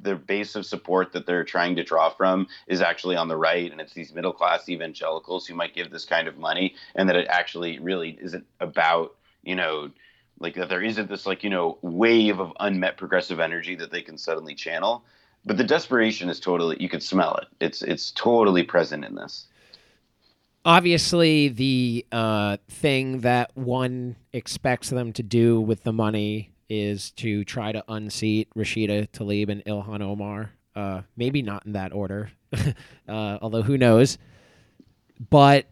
[0.02, 3.70] the base of support that they're trying to draw from is actually on the right,
[3.70, 7.16] and it's these middle class evangelicals who might give this kind of money, and that
[7.16, 9.90] it actually really isn't about you know
[10.40, 14.02] like that there isn't this like you know wave of unmet progressive energy that they
[14.02, 15.04] can suddenly channel.
[15.44, 17.48] But the desperation is totally you could smell it.
[17.60, 19.47] It's it's totally present in this
[20.64, 27.44] obviously the uh, thing that one expects them to do with the money is to
[27.44, 30.52] try to unseat Rashida Tlaib and Ilhan Omar.
[30.76, 32.30] Uh, maybe not in that order,
[33.08, 34.16] uh, although who knows.
[35.30, 35.66] But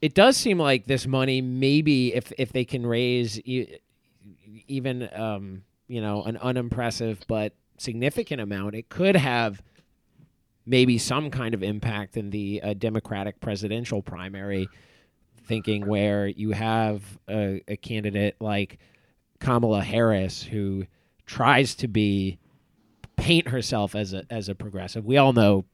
[0.00, 3.76] it does seem like this money, maybe if if they can raise e-
[4.68, 9.62] even um, you know, an unimpressive but significant amount, it could have
[10.68, 14.68] maybe some kind of impact in the uh, Democratic presidential primary.
[15.46, 18.78] Thinking where you have a, a candidate like
[19.40, 20.84] Kamala Harris who
[21.24, 22.38] tries to be
[23.16, 25.06] paint herself as a as a progressive.
[25.06, 25.64] We all know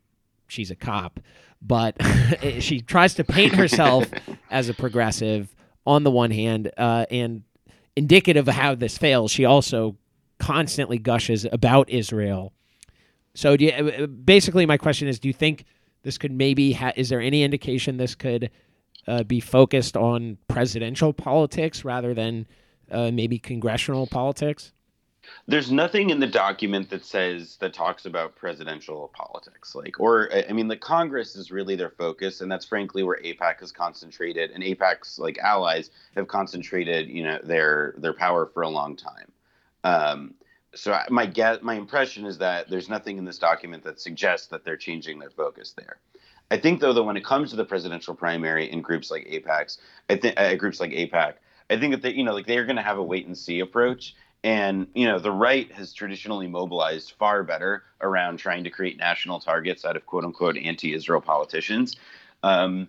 [0.47, 1.19] she's a cop,
[1.61, 1.97] but
[2.61, 4.07] she tries to paint herself
[4.51, 5.55] as a progressive
[5.87, 7.43] on the one hand, uh, and
[7.97, 9.97] indicative of how this fails, she also
[10.39, 12.53] constantly gushes about Israel.
[13.35, 15.65] So, do you, uh, basically, my question is: Do you think
[16.03, 16.73] this could maybe?
[16.73, 18.51] Ha- is there any indication this could
[19.07, 22.47] uh, be focused on presidential politics rather than
[22.91, 24.73] uh, maybe congressional politics?
[25.47, 30.53] There's nothing in the document that says that talks about presidential politics, like, or I
[30.53, 34.63] mean, the Congress is really their focus, and that's frankly where AIPAC is concentrated, and
[34.63, 39.33] AIPAC's like allies have concentrated, you know, their their power for a long time.
[39.83, 40.35] Um,
[40.75, 44.65] so my get my impression is that there's nothing in this document that suggests that
[44.65, 45.99] they're changing their focus there.
[46.51, 49.79] I think though that when it comes to the presidential primary in groups like AIPAC's,
[50.11, 51.35] I think uh, groups like AIPAC,
[51.71, 53.61] I think that they, you know, like they're going to have a wait and see
[53.61, 54.15] approach
[54.45, 59.41] and you know, the right has traditionally mobilized far better around trying to create national
[59.41, 61.97] targets out of quote unquote anti-Israel politicians.
[62.43, 62.89] Um,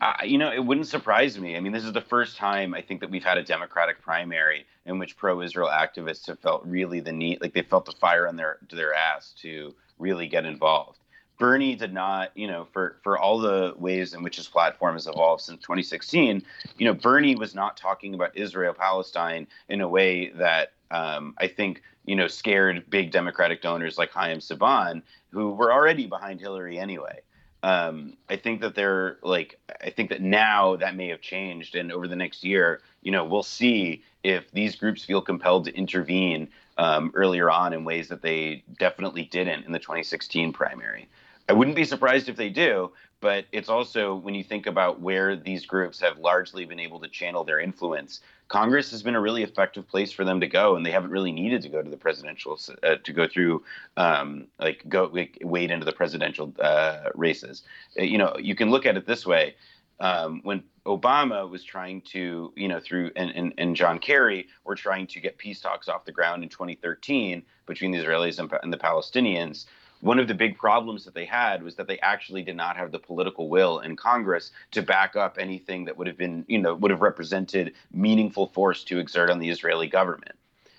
[0.00, 1.56] I, you know, it wouldn't surprise me.
[1.56, 4.66] I mean, this is the first time I think that we've had a Democratic primary
[4.86, 8.36] in which pro-Israel activists have felt really the need, like they felt the fire on
[8.36, 10.98] their to their ass to really get involved.
[11.38, 15.06] Bernie did not, you know, for for all the ways in which his platform has
[15.06, 16.42] evolved since 2016,
[16.78, 21.48] you know, Bernie was not talking about Israel Palestine in a way that um, I
[21.48, 26.78] think you know scared big Democratic donors like Haim Saban, who were already behind Hillary
[26.78, 27.20] anyway.
[27.64, 31.90] Um, I think that they're like I think that now that may have changed, and
[31.90, 36.48] over the next year, you know, we'll see if these groups feel compelled to intervene
[36.76, 41.08] um, earlier on in ways that they definitely didn't in the 2016 primary.
[41.48, 45.34] I wouldn't be surprised if they do, but it's also when you think about where
[45.34, 49.42] these groups have largely been able to channel their influence, Congress has been a really
[49.42, 51.96] effective place for them to go, and they haven't really needed to go to the
[51.96, 53.64] presidential uh, to go through
[53.96, 57.62] um, like go like, wade into the presidential uh, races.
[57.98, 59.54] Uh, you know, you can look at it this way:
[60.00, 64.74] um, when Obama was trying to, you know, through and, and, and John Kerry were
[64.74, 68.72] trying to get peace talks off the ground in 2013 between the Israelis and, and
[68.72, 69.64] the Palestinians
[70.04, 72.92] one of the big problems that they had was that they actually did not have
[72.92, 76.74] the political will in Congress to back up anything that would have been, you know,
[76.74, 80.34] would have represented meaningful force to exert on the Israeli government.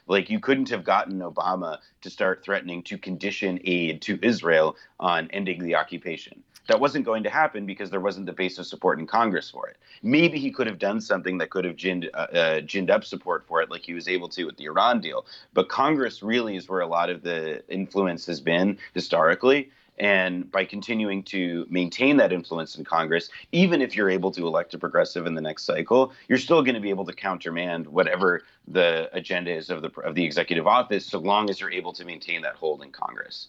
[0.06, 5.28] Like you couldn't have gotten Obama to start threatening to condition aid to Israel on
[5.32, 6.44] ending the occupation.
[6.68, 9.68] That wasn't going to happen because there wasn't the base of support in Congress for
[9.68, 9.78] it.
[10.01, 13.45] Maybe he could have done something that could have ginned, uh, uh, ginned up support
[13.47, 15.26] for it, like he was able to with the Iran deal.
[15.53, 19.70] But Congress really is where a lot of the influence has been historically.
[19.97, 24.74] And by continuing to maintain that influence in Congress, even if you're able to elect
[24.74, 28.41] a progressive in the next cycle, you're still going to be able to countermand whatever
[28.68, 32.03] the agenda is of the of the executive office, so long as you're able to
[32.03, 33.47] maintain that hold in Congress.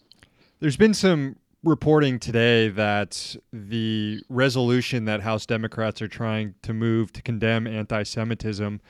[0.60, 1.36] There's been some
[1.66, 8.04] reporting today that the resolution that House Democrats are trying to move to condemn anti
[8.04, 8.80] Semitism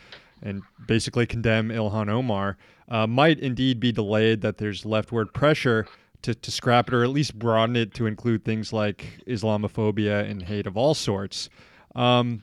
[0.42, 2.58] and basically condemn Ilhan Omar
[2.88, 5.86] uh, might indeed be delayed, that there's leftward pressure
[6.22, 10.42] to, to scrap it or at least broaden it to include things like Islamophobia and
[10.42, 11.48] hate of all sorts.
[11.94, 12.42] Um,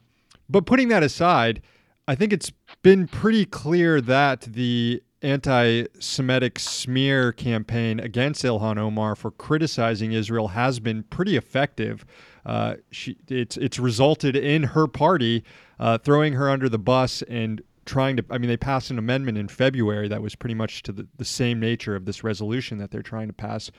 [0.50, 1.62] but putting that aside,
[2.08, 9.16] I think it's been pretty clear that the anti Semitic smear campaign against Ilhan Omar
[9.16, 12.06] for criticizing Israel has been pretty effective.
[12.46, 15.44] Uh, she, it's, it's resulted in her party
[15.80, 18.26] uh, throwing her under the bus and trying to.
[18.30, 21.26] I mean, they passed an amendment in February that was pretty much to the, the
[21.26, 23.72] same nature of this resolution that they're trying to pass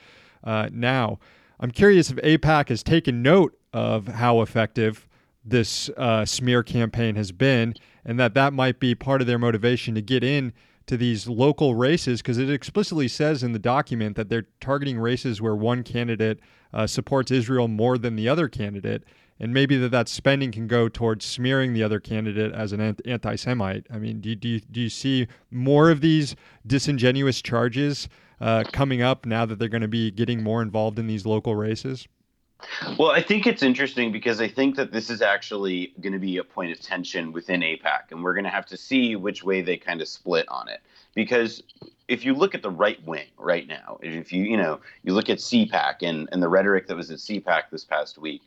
[0.42, 1.18] uh, now.
[1.60, 5.08] I'm curious if AIPAC has taken note of how effective
[5.44, 7.74] this uh, smear campaign has been,
[8.04, 10.52] and that that might be part of their motivation to get in
[10.86, 15.40] to these local races because it explicitly says in the document that they're targeting races
[15.40, 16.40] where one candidate
[16.72, 19.04] uh, supports Israel more than the other candidate.
[19.40, 23.34] And maybe that, that spending can go towards smearing the other candidate as an anti
[23.36, 23.86] Semite.
[23.92, 28.08] I mean, do, do, you, do you see more of these disingenuous charges
[28.40, 31.56] uh, coming up now that they're going to be getting more involved in these local
[31.56, 32.06] races?
[32.98, 36.38] Well, I think it's interesting because I think that this is actually going to be
[36.38, 39.62] a point of tension within AIPAC, and we're going to have to see which way
[39.62, 40.80] they kind of split on it.
[41.14, 41.62] Because
[42.08, 45.30] if you look at the right wing right now, if you you know you look
[45.30, 48.42] at CPAC and and the rhetoric that was at CPAC this past week,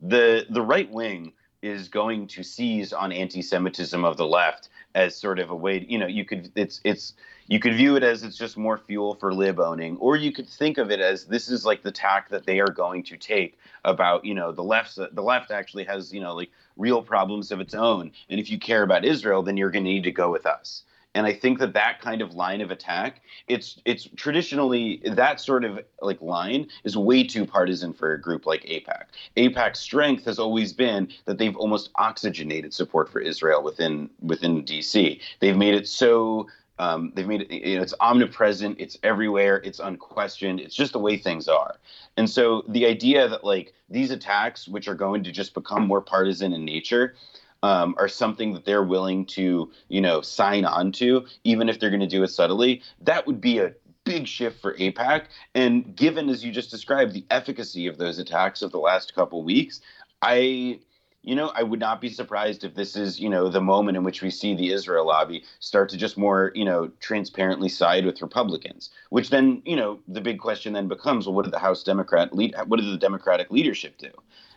[0.00, 5.38] the the right wing is going to seize on anti-Semitism of the left as sort
[5.38, 5.84] of a way.
[5.88, 7.14] You know, you could it's it's
[7.48, 10.48] you could view it as it's just more fuel for lib owning, or you could
[10.48, 13.58] think of it as this is like the tack that they are going to take
[13.84, 17.60] about you know the left the left actually has you know like real problems of
[17.60, 20.30] its own, and if you care about Israel, then you're going to need to go
[20.30, 20.84] with us.
[21.14, 25.64] And I think that that kind of line of attack, it's it's traditionally that sort
[25.64, 29.04] of like line is way too partisan for a group like AIPAC
[29.36, 35.20] AIPAC's strength has always been that they've almost oxygenated support for Israel within within DC.
[35.40, 36.46] They've made it so
[36.78, 40.98] um, they've made it, you know, it's omnipresent, it's everywhere, it's unquestioned, it's just the
[40.98, 41.76] way things are.
[42.16, 46.00] And so the idea that like these attacks, which are going to just become more
[46.00, 47.14] partisan in nature,
[47.62, 51.90] um, are something that they're willing to, you know, sign on to, even if they're
[51.90, 55.24] going to do it subtly, that would be a big shift for AIPAC.
[55.54, 59.42] And given, as you just described, the efficacy of those attacks of the last couple
[59.42, 59.80] weeks,
[60.22, 60.80] I
[61.22, 64.04] you know, I would not be surprised if this is, you know, the moment in
[64.04, 68.22] which we see the Israel lobby start to just more, you know, transparently side with
[68.22, 68.90] Republicans.
[69.10, 72.34] Which then, you know, the big question then becomes, well, what did the House Democrat
[72.34, 72.54] lead?
[72.66, 74.10] What did the Democratic leadership do?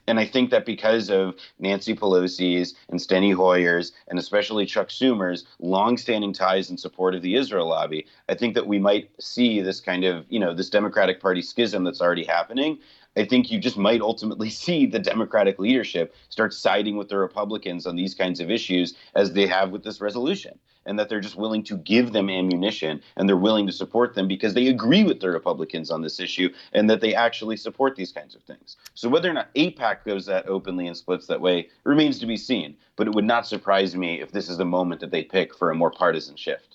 [0.08, 5.46] And I think that because of Nancy Pelosi's and Steny Hoyer's and especially Chuck Schumer's
[5.60, 9.80] longstanding ties and support of the Israel lobby, I think that we might see this
[9.80, 12.80] kind of, you know, this Democratic Party schism that's already happening.
[13.18, 17.86] I think you just might ultimately see the Democratic leadership start siding with the Republicans
[17.86, 21.36] on these kinds of issues as they have with this resolution and that they're just
[21.36, 25.20] willing to give them ammunition and they're willing to support them because they agree with
[25.20, 28.78] the Republicans on this issue and that they actually support these kinds of things.
[28.94, 32.38] So whether or not AIPAC goes that openly and splits that way remains to be
[32.38, 32.76] seen.
[32.96, 35.70] But it would not surprise me if this is the moment that they pick for
[35.70, 36.71] a more partisan shift.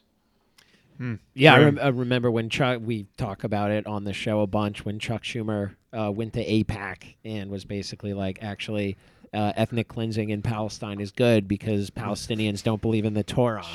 [0.99, 1.15] Hmm.
[1.35, 2.81] Yeah, I, rem- I, remember when Chuck.
[2.83, 6.45] We talk about it on the show a bunch when Chuck Schumer uh, went to
[6.45, 8.97] AIPAC and was basically like, actually,
[9.35, 13.67] uh, ethnic cleansing in Palestine is good because Palestinians don't believe in the Torah.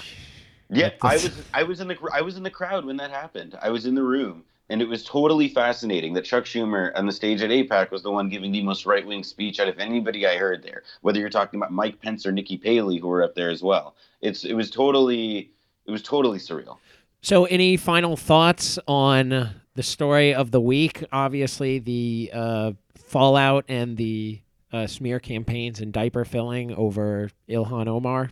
[0.69, 3.57] Yeah, I was I was in the I was in the crowd when that happened.
[3.61, 7.11] I was in the room, and it was totally fascinating that Chuck Schumer on the
[7.11, 10.25] stage at AIPAC was the one giving the most right wing speech out of anybody
[10.25, 10.83] I heard there.
[11.01, 13.95] Whether you're talking about Mike Pence or Nikki Haley, who were up there as well,
[14.21, 15.51] it's it was totally
[15.85, 16.77] it was totally surreal.
[17.23, 21.03] So, any final thoughts on the story of the week?
[21.11, 24.41] Obviously, the uh, fallout and the
[24.73, 28.31] uh, smear campaigns and diaper filling over Ilhan Omar?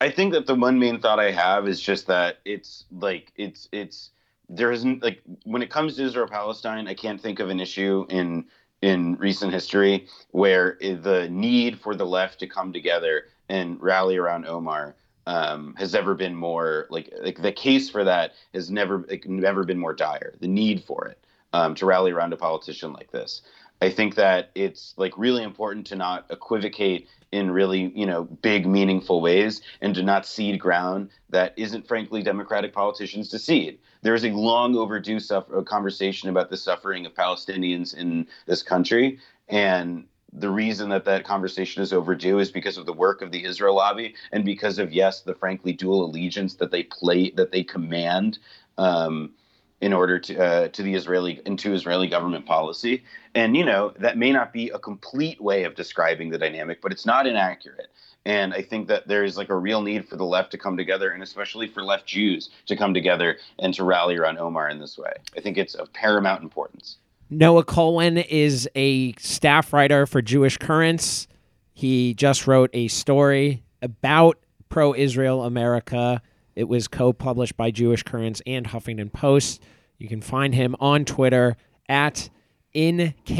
[0.00, 3.68] I think that the one main thought I have is just that it's like it's
[3.70, 4.10] it's
[4.48, 8.04] there isn't like when it comes to Israel Palestine, I can't think of an issue
[8.08, 8.46] in
[8.82, 14.46] in recent history where the need for the left to come together and rally around
[14.46, 14.96] Omar
[15.26, 19.64] um, has ever been more like like the case for that has never like, never
[19.64, 20.34] been more dire.
[20.40, 23.42] The need for it um, to rally around a politician like this.
[23.82, 28.66] I think that it's like really important to not equivocate in really, you know, big,
[28.66, 33.78] meaningful ways and to not cede ground that isn't, frankly, Democratic politicians to cede.
[34.02, 39.18] There is a long overdue suffer- conversation about the suffering of Palestinians in this country.
[39.48, 43.44] And the reason that that conversation is overdue is because of the work of the
[43.44, 47.64] Israel lobby and because of, yes, the frankly dual allegiance that they play, that they
[47.64, 48.38] command.
[48.78, 49.32] Um,
[49.80, 53.02] in order to uh, to the Israeli into Israeli government policy.
[53.34, 56.92] And you know that may not be a complete way of describing the dynamic, but
[56.92, 57.88] it's not inaccurate.
[58.26, 60.76] And I think that there is like a real need for the left to come
[60.76, 64.78] together, and especially for left Jews to come together and to rally around Omar in
[64.78, 65.12] this way.
[65.36, 66.98] I think it's of paramount importance.
[67.30, 71.28] Noah Kulwin is a staff writer for Jewish Currents.
[71.72, 76.20] He just wrote a story about pro Israel America
[76.60, 79.62] it was co published by Jewish Currents and Huffington Post.
[79.98, 81.56] You can find him on Twitter
[81.88, 82.28] at
[82.74, 83.32] NKULW,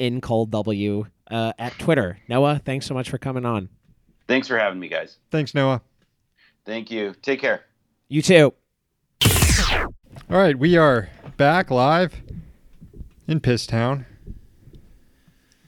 [0.00, 2.18] NKULW, uh, at Twitter.
[2.28, 3.68] Noah, thanks so much for coming on.
[4.28, 5.16] Thanks for having me, guys.
[5.30, 5.82] Thanks, Noah.
[6.64, 7.14] Thank you.
[7.22, 7.62] Take care.
[8.08, 8.54] You too.
[10.14, 11.08] All right, we are
[11.38, 12.20] back live
[13.26, 14.04] in Pisstown.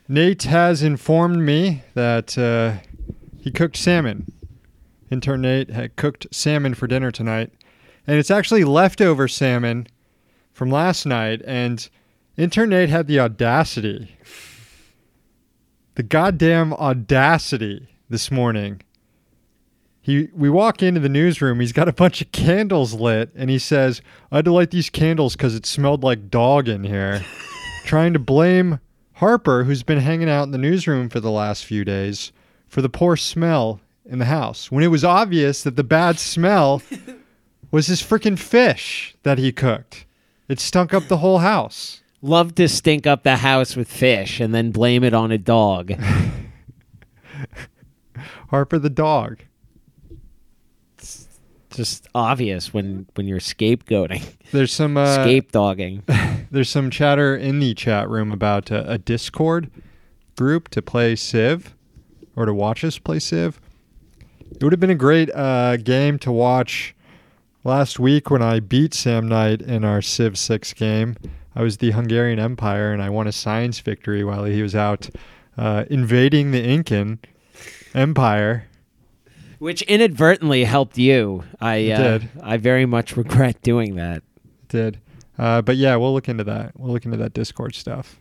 [0.07, 2.83] Nate has informed me that uh,
[3.41, 4.31] he cooked salmon.
[5.11, 7.53] Intern Nate had cooked salmon for dinner tonight.
[8.07, 9.87] And it's actually leftover salmon
[10.53, 11.41] from last night.
[11.47, 11.89] And
[12.37, 14.15] Intern Nate had the audacity,
[15.95, 18.83] the goddamn audacity this morning.
[20.05, 21.61] He, we walk into the newsroom.
[21.61, 24.91] He's got a bunch of candles lit, and he says, "I had to light these
[24.91, 27.25] candles because it smelled like dog in here."
[27.87, 28.81] Trying to blame
[29.15, 32.33] Harper, who's been hanging out in the newsroom for the last few days,
[32.69, 36.83] for the poor smell in the house when it was obvious that the bad smell
[37.71, 40.05] was his freaking fish that he cooked.
[40.49, 42.03] It stunk up the whole house.
[42.21, 45.93] Love to stink up the house with fish and then blame it on a dog.
[48.51, 49.41] Harper the dog.
[51.75, 56.03] Just obvious when when you're scapegoating, There's some uh, scapedogging.
[56.51, 59.71] there's some chatter in the chat room about uh, a Discord
[60.37, 61.75] group to play Civ
[62.37, 63.61] or to watch us play Civ.
[64.53, 66.95] It would have been a great uh, game to watch
[67.65, 71.17] last week when I beat Sam Knight in our Civ 6 game.
[71.57, 75.11] I was the Hungarian Empire and I won a science victory while he was out
[75.57, 77.19] uh, invading the Incan
[77.95, 78.69] Empire.
[79.65, 81.43] Which inadvertently helped you.
[81.59, 82.29] I uh, did.
[82.43, 84.23] I very much regret doing that.
[84.69, 85.01] Did.
[85.39, 86.79] Uh, but yeah, we'll look into that.
[86.79, 88.21] We'll look into that Discord stuff.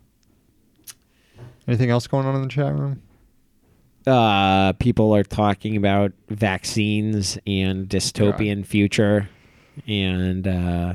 [1.67, 3.01] Anything else going on in the chat room?
[4.07, 9.27] Uh, people are talking about vaccines and dystopian future,
[9.85, 10.93] and uh,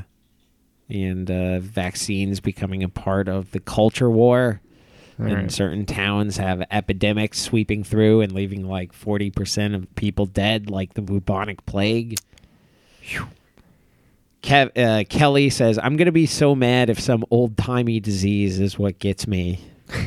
[0.89, 4.63] and uh, vaccines becoming a part of the culture war.
[5.19, 5.51] All and right.
[5.51, 10.95] certain towns have epidemics sweeping through and leaving like forty percent of people dead, like
[10.95, 12.19] the bubonic plague.
[14.43, 18.79] Kev, uh, Kelly says, "I'm gonna be so mad if some old timey disease is
[18.79, 19.61] what gets me.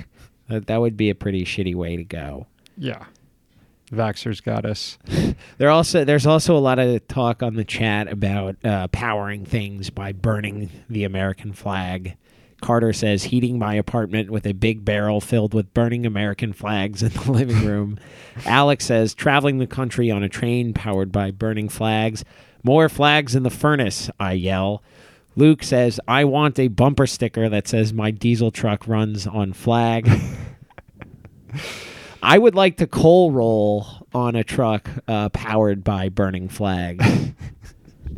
[0.47, 2.47] that, that would be a pretty shitty way to go."
[2.77, 3.05] Yeah.
[3.91, 4.97] Vaxxers got us.
[5.57, 9.91] There also there's also a lot of talk on the chat about uh, powering things
[9.91, 12.15] by burning the American flag.
[12.61, 17.09] Carter says heating my apartment with a big barrel filled with burning American flags in
[17.09, 17.99] the living room.
[18.45, 22.23] Alex says traveling the country on a train powered by burning flags.
[22.63, 24.83] More flags in the furnace, I yell.
[25.35, 30.09] Luke says I want a bumper sticker that says my diesel truck runs on flag.
[32.23, 37.01] I would like to coal roll on a truck uh, powered by burning flag.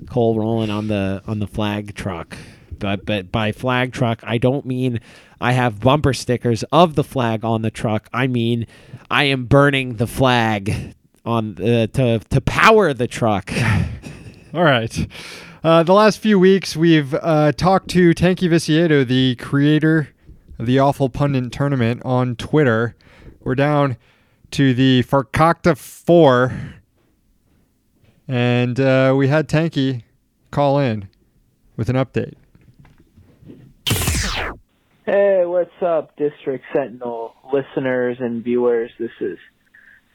[0.10, 2.36] coal rolling on the on the flag truck.
[2.84, 5.00] But but by flag truck, I don't mean
[5.40, 8.10] I have bumper stickers of the flag on the truck.
[8.14, 8.68] I mean
[9.10, 10.94] I am burning the flag
[11.26, 13.54] on the, to to power the truck.
[14.54, 15.08] All right.
[15.64, 20.10] Uh, the last few weeks, we've uh, talked to Tanky Viciedo, the creator
[20.60, 22.98] of the Awful Pundit Tournament, on Twitter.
[23.40, 23.96] We're down
[24.52, 26.74] to the Farkakta 4.
[28.28, 30.04] And uh, we had Tanky
[30.52, 31.08] call in
[31.78, 32.34] with an update.
[35.06, 38.90] Hey, what's up, District Sentinel listeners and viewers?
[38.98, 39.38] This is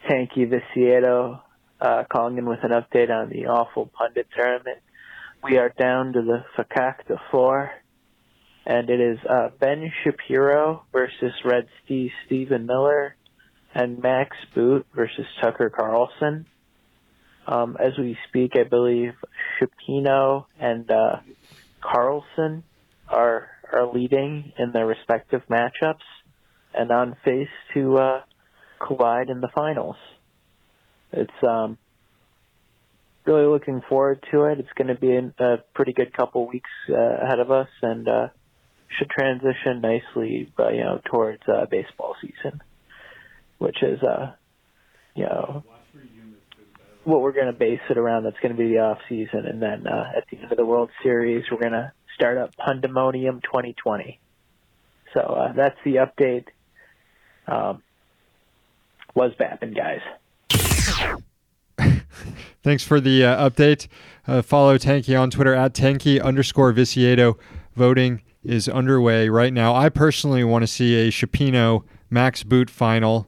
[0.09, 1.43] Tanky Viciedo
[1.79, 4.79] uh, calling in with an update on the awful pundit tournament.
[5.45, 7.71] We are down to the Fakakta four,
[8.65, 13.15] and it is uh, Ben Shapiro versus Red Steve Stephen Miller,
[13.75, 16.47] and Max Boot versus Tucker Carlson.
[17.47, 19.13] Um, as we speak, I believe
[19.61, 21.17] Shapino and uh,
[21.83, 22.65] Carlson
[23.07, 26.07] are are leading in their respective matchups
[26.75, 28.21] and on face to uh,
[28.85, 29.97] collide in the finals.
[31.13, 31.79] It's um,
[33.27, 34.59] really looking forward to it.
[34.59, 38.29] It's going to be a, pretty good couple weeks uh, ahead of us, and uh,
[38.99, 42.61] should transition nicely, uh, you know, towards uh, baseball season,
[43.59, 44.33] which is, uh,
[45.15, 45.65] you know,
[47.05, 48.25] what we're going to base it around.
[48.25, 50.67] That's going to be the off season, and then uh, at the end of the
[50.67, 54.19] World Series, we're going to start up Pandemonium 2020.
[55.15, 56.47] So uh, that's the update.
[57.47, 57.83] Um,
[59.15, 60.01] was bapping, guys.
[62.65, 63.87] Thanks for the uh, update.
[64.27, 67.39] Uh, follow Tanky on Twitter at Tanky underscore Viciedo.
[67.77, 69.75] Voting is underway right now.
[69.75, 73.27] I personally want to see a Shapino Max Boot final,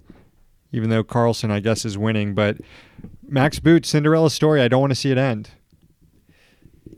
[0.73, 2.35] even though Carlson, I guess, is winning.
[2.35, 2.59] But
[3.27, 5.51] Max Boot, Cinderella story, I don't want to see it end.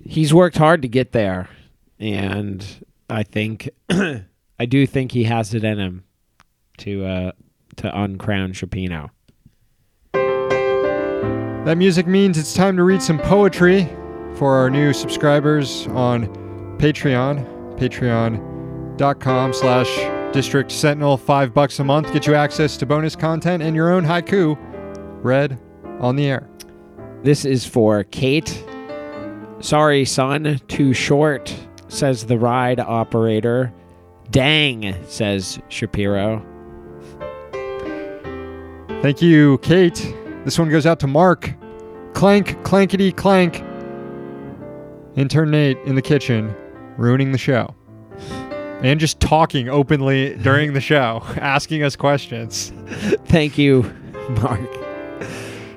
[0.05, 1.49] He's worked hard to get there,
[1.99, 2.65] and
[3.09, 6.05] I think I do think he has it in him
[6.79, 7.33] to uh,
[7.77, 9.11] to uncrown Shapino.
[11.65, 13.89] That music means it's time to read some poetry
[14.35, 16.27] for our new subscribers on
[16.79, 17.79] Patreon.
[17.79, 21.17] Patreon.com slash District Sentinel.
[21.17, 22.13] Five bucks a month.
[22.13, 24.57] Get you access to bonus content and your own haiku
[25.23, 25.59] read
[26.01, 26.49] on the air.
[27.23, 28.65] This is for Kate.
[29.61, 31.55] Sorry, son, too short,
[31.93, 33.73] says the ride operator.
[34.31, 36.45] Dang, says Shapiro.
[39.03, 40.15] Thank you, Kate.
[40.45, 41.53] This one goes out to Mark.
[42.15, 43.63] Clank, clankety, clank.
[45.17, 46.55] Intern Nate in the kitchen,
[46.97, 47.75] ruining the show.
[48.83, 52.73] And just talking openly during the show, asking us questions.
[53.27, 53.83] Thank you,
[54.41, 54.69] Mark.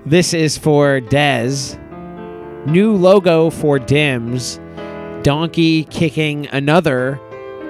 [0.05, 1.81] This is for Dez.
[2.67, 4.59] New logo for Dims.
[5.25, 7.19] Donkey kicking another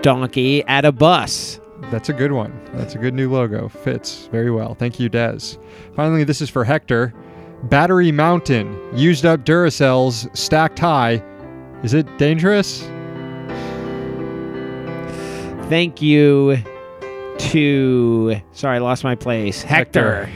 [0.01, 1.57] donkey at a bus.
[1.83, 2.51] That's a good one.
[2.73, 3.69] That's a good new logo.
[3.69, 4.75] Fits very well.
[4.75, 5.55] Thank you, Des.
[5.95, 7.13] Finally, this is for Hector.
[7.63, 8.77] Battery Mountain.
[8.93, 11.23] Used up Duracells stacked high.
[11.81, 12.81] Is it dangerous?
[15.69, 16.57] Thank you
[17.37, 18.35] to.
[18.51, 19.61] Sorry, I lost my place.
[19.61, 20.29] Hector.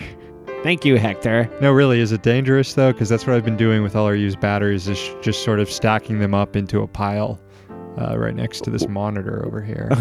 [0.63, 1.49] Thank you, Hector.
[1.61, 2.91] No, really, is it dangerous though?
[2.91, 5.71] Because that's what I've been doing with all our used batteries is just sort of
[5.71, 7.39] stacking them up into a pile
[7.97, 9.89] uh, right next to this monitor over here.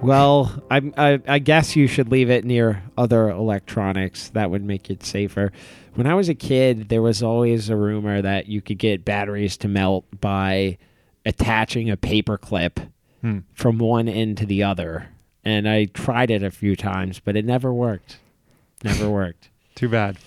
[0.00, 4.28] Well, I, I, I guess you should leave it near other electronics.
[4.28, 5.50] That would make it safer.
[5.94, 9.56] When I was a kid, there was always a rumor that you could get batteries
[9.56, 10.78] to melt by
[11.26, 12.78] attaching a paper clip
[13.22, 13.38] Hmm.
[13.54, 15.08] from one end to the other.
[15.44, 18.18] And I tried it a few times, but it never worked.
[18.84, 19.50] Never worked.
[19.74, 20.18] Too bad.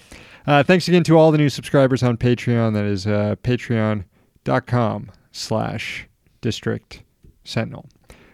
[0.45, 2.73] Uh, thanks again to all the new subscribers on Patreon.
[2.73, 6.07] That is uh, patreon.com slash
[6.41, 7.03] district
[7.43, 7.87] sentinel.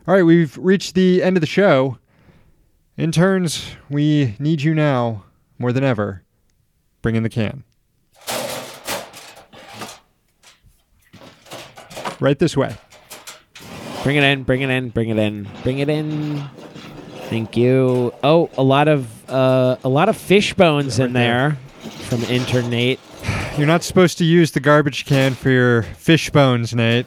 [0.08, 1.98] All right, we've reached the end of the show.
[2.98, 5.26] Interns, we need you now
[5.60, 6.24] more than ever.
[7.02, 7.64] Bring in the can.
[12.20, 12.76] Right this way.
[14.02, 16.44] Bring it in, bring it in, bring it in, bring it in.
[17.30, 18.14] Thank you.
[18.24, 21.58] Oh, a lot of uh, a lot of fish bones in there
[22.08, 23.00] from intern Nate.
[23.58, 27.06] You're not supposed to use the garbage can for your fish bones, Nate.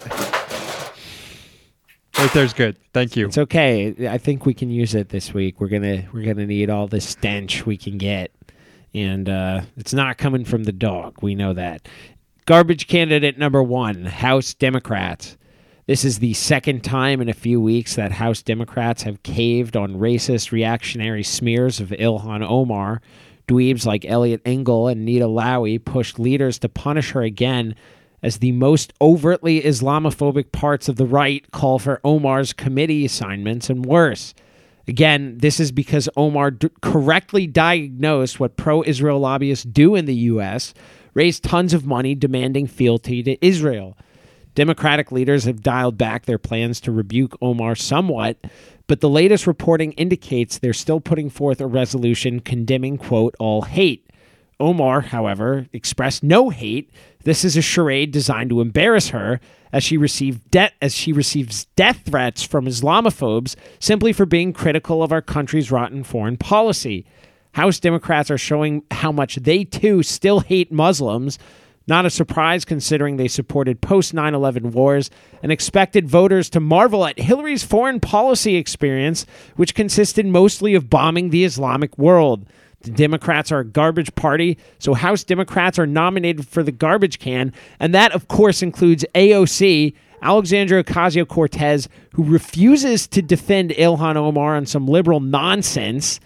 [2.18, 2.76] Right there's good.
[2.92, 3.28] Thank you.
[3.28, 4.06] It's okay.
[4.06, 5.58] I think we can use it this week.
[5.58, 8.30] We're gonna we're gonna need all the stench we can get,
[8.92, 11.16] and uh, it's not coming from the dog.
[11.22, 11.88] We know that.
[12.44, 15.38] Garbage candidate number one, House Democrats.
[15.90, 19.96] This is the second time in a few weeks that House Democrats have caved on
[19.96, 23.02] racist reactionary smears of Ilhan Omar.
[23.48, 27.74] Dweebs like Eliot Engel and Nita Lowey pushed leaders to punish her again
[28.22, 33.84] as the most overtly Islamophobic parts of the right call for Omar's committee assignments and
[33.84, 34.32] worse.
[34.86, 40.14] Again, this is because Omar d- correctly diagnosed what pro Israel lobbyists do in the
[40.14, 40.72] U.S.,
[41.14, 43.96] raise tons of money demanding fealty to Israel.
[44.54, 48.38] Democratic leaders have dialed back their plans to rebuke Omar somewhat,
[48.86, 54.06] but the latest reporting indicates they're still putting forth a resolution condemning, quote, all hate.
[54.58, 56.90] Omar, however, expressed no hate.
[57.24, 59.40] This is a charade designed to embarrass her
[59.72, 65.02] as she received debt as she receives death threats from Islamophobes simply for being critical
[65.02, 67.06] of our country's rotten foreign policy.
[67.52, 71.38] House Democrats are showing how much they too still hate Muslims.
[71.90, 75.10] Not a surprise considering they supported post 9 11 wars
[75.42, 79.26] and expected voters to marvel at Hillary's foreign policy experience,
[79.56, 82.46] which consisted mostly of bombing the Islamic world.
[82.82, 87.52] The Democrats are a garbage party, so House Democrats are nominated for the garbage can,
[87.80, 94.54] and that, of course, includes AOC, Alexandria Ocasio Cortez, who refuses to defend Ilhan Omar
[94.54, 96.20] on some liberal nonsense.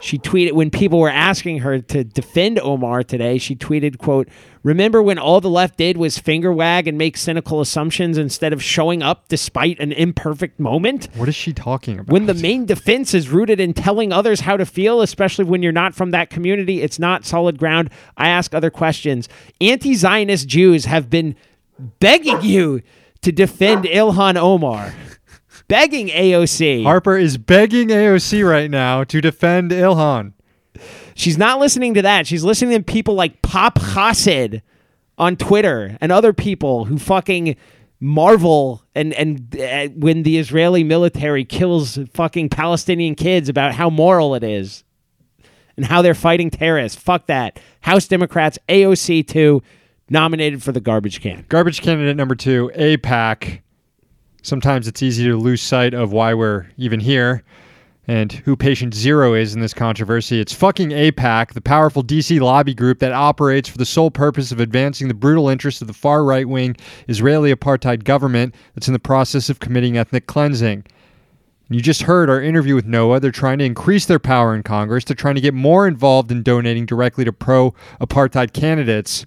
[0.00, 4.28] She tweeted when people were asking her to defend Omar today, she tweeted, quote,
[4.62, 8.62] Remember when all the left did was finger wag and make cynical assumptions instead of
[8.62, 11.08] showing up despite an imperfect moment?
[11.14, 12.12] What is she talking about?
[12.12, 15.72] When the main defense is rooted in telling others how to feel, especially when you're
[15.72, 17.90] not from that community, it's not solid ground.
[18.16, 19.28] I ask other questions.
[19.60, 21.34] Anti Zionist Jews have been
[22.00, 22.82] begging you
[23.22, 24.92] to defend Ilhan Omar,
[25.68, 26.82] begging AOC.
[26.82, 30.32] Harper is begging AOC right now to defend Ilhan.
[31.14, 32.26] She's not listening to that.
[32.26, 34.62] She's listening to people like Pop Hasid
[35.16, 37.56] on Twitter and other people who fucking
[38.00, 44.36] marvel and and uh, when the Israeli military kills fucking Palestinian kids about how moral
[44.36, 44.84] it is
[45.76, 47.00] and how they're fighting terrorists.
[47.00, 47.58] Fuck that.
[47.80, 49.62] House Democrats AOC too
[50.08, 51.44] nominated for the garbage can.
[51.48, 53.60] Garbage candidate number two, AIPAC.
[54.48, 57.42] Sometimes it's easy to lose sight of why we're even here
[58.06, 60.40] and who patient zero is in this controversy.
[60.40, 64.58] It's fucking AIPAC, the powerful DC lobby group that operates for the sole purpose of
[64.58, 66.76] advancing the brutal interests of the far right wing
[67.08, 70.86] Israeli apartheid government that's in the process of committing ethnic cleansing.
[71.68, 73.20] You just heard our interview with Noah.
[73.20, 75.04] They're trying to increase their power in Congress.
[75.04, 79.26] They're trying to get more involved in donating directly to pro apartheid candidates.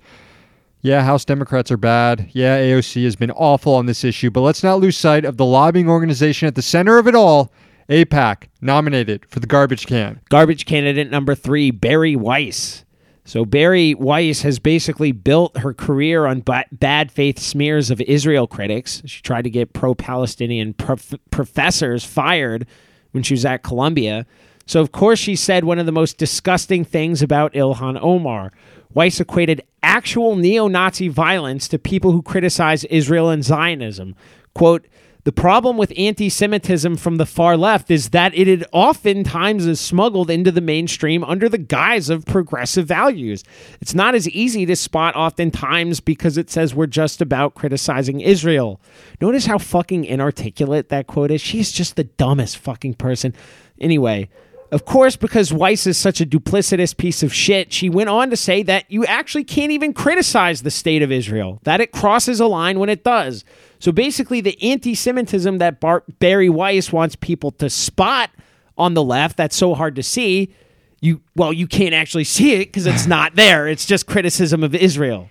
[0.81, 2.29] Yeah, House Democrats are bad.
[2.31, 5.45] Yeah, AOC has been awful on this issue, but let's not lose sight of the
[5.45, 7.51] lobbying organization at the center of it all,
[7.87, 10.19] AIPAC, nominated for the garbage can.
[10.29, 12.83] Garbage candidate number three, Bari Weiss.
[13.25, 18.47] So Bari Weiss has basically built her career on ba- bad faith smears of Israel
[18.47, 19.03] critics.
[19.05, 22.65] She tried to get pro-Palestinian prof- professors fired
[23.11, 24.25] when she was at Columbia.
[24.71, 28.53] So of course she said one of the most disgusting things about Ilhan Omar.
[28.93, 34.15] Weiss equated actual neo-Nazi violence to people who criticize Israel and Zionism.
[34.55, 34.87] Quote,
[35.25, 40.29] The problem with anti Semitism from the far left is that it oftentimes is smuggled
[40.29, 43.43] into the mainstream under the guise of progressive values.
[43.81, 48.79] It's not as easy to spot oftentimes because it says we're just about criticizing Israel.
[49.19, 51.41] Notice how fucking inarticulate that quote is?
[51.41, 53.35] She's just the dumbest fucking person.
[53.81, 54.29] Anyway,
[54.71, 58.37] of course, because Weiss is such a duplicitous piece of shit, she went on to
[58.37, 62.47] say that you actually can't even criticize the state of Israel, that it crosses a
[62.47, 63.43] line when it does.
[63.79, 68.29] So basically, the anti Semitism that Bar- Bari Weiss wants people to spot
[68.77, 70.53] on the left, that's so hard to see.
[71.01, 73.67] You well, you can't actually see it because it's not there.
[73.67, 75.29] It's just criticism of Israel.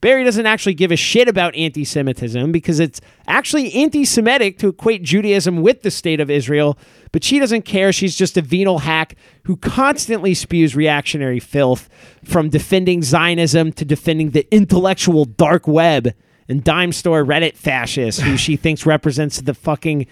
[0.00, 4.68] Bari doesn't actually give a shit about anti Semitism because it's actually anti Semitic to
[4.68, 6.78] equate Judaism with the state of Israel,
[7.12, 7.92] but she doesn't care.
[7.92, 11.88] She's just a venal hack who constantly spews reactionary filth
[12.24, 16.14] from defending Zionism to defending the intellectual dark web
[16.48, 20.06] and dime store Reddit fascist who she thinks represents the fucking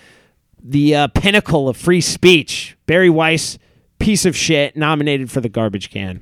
[0.62, 2.76] the uh, pinnacle of free speech.
[2.86, 3.58] Bari Weiss,
[3.98, 6.20] piece of shit, nominated for the garbage can.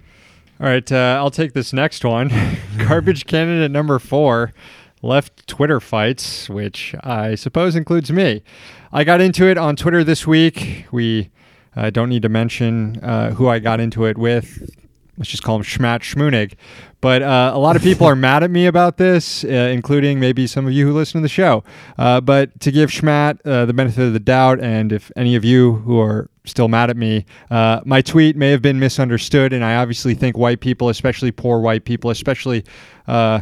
[0.58, 2.32] All right, uh, I'll take this next one.
[2.78, 4.54] Garbage candidate number four
[5.02, 8.42] left Twitter fights, which I suppose includes me.
[8.90, 10.86] I got into it on Twitter this week.
[10.90, 11.30] We
[11.76, 14.74] uh, don't need to mention uh, who I got into it with.
[15.18, 16.54] Let's just call him Schmat Schmunig.
[17.02, 20.46] But uh, a lot of people are mad at me about this, uh, including maybe
[20.46, 21.64] some of you who listen to the show.
[21.98, 25.44] Uh, but to give Schmat uh, the benefit of the doubt, and if any of
[25.44, 29.64] you who are still mad at me, uh, my tweet may have been misunderstood, and
[29.64, 32.64] I obviously think white people, especially poor white people, especially
[33.06, 33.40] uh,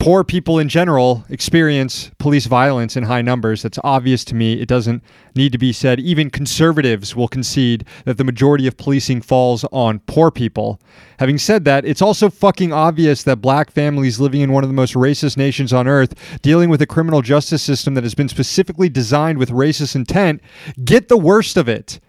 [0.00, 3.62] poor people in general experience police violence in high numbers.
[3.62, 4.54] That's obvious to me.
[4.54, 5.04] It doesn't
[5.36, 6.00] need to be said.
[6.00, 10.80] Even conservatives will concede that the majority of policing falls on poor people.
[11.18, 14.74] Having said that, it's also fucking obvious that black families living in one of the
[14.74, 18.88] most racist nations on earth, dealing with a criminal justice system that has been specifically
[18.88, 20.40] designed with racist intent,
[20.82, 22.00] get the worst of it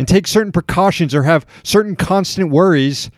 [0.00, 3.08] and take certain precautions or have certain constant worries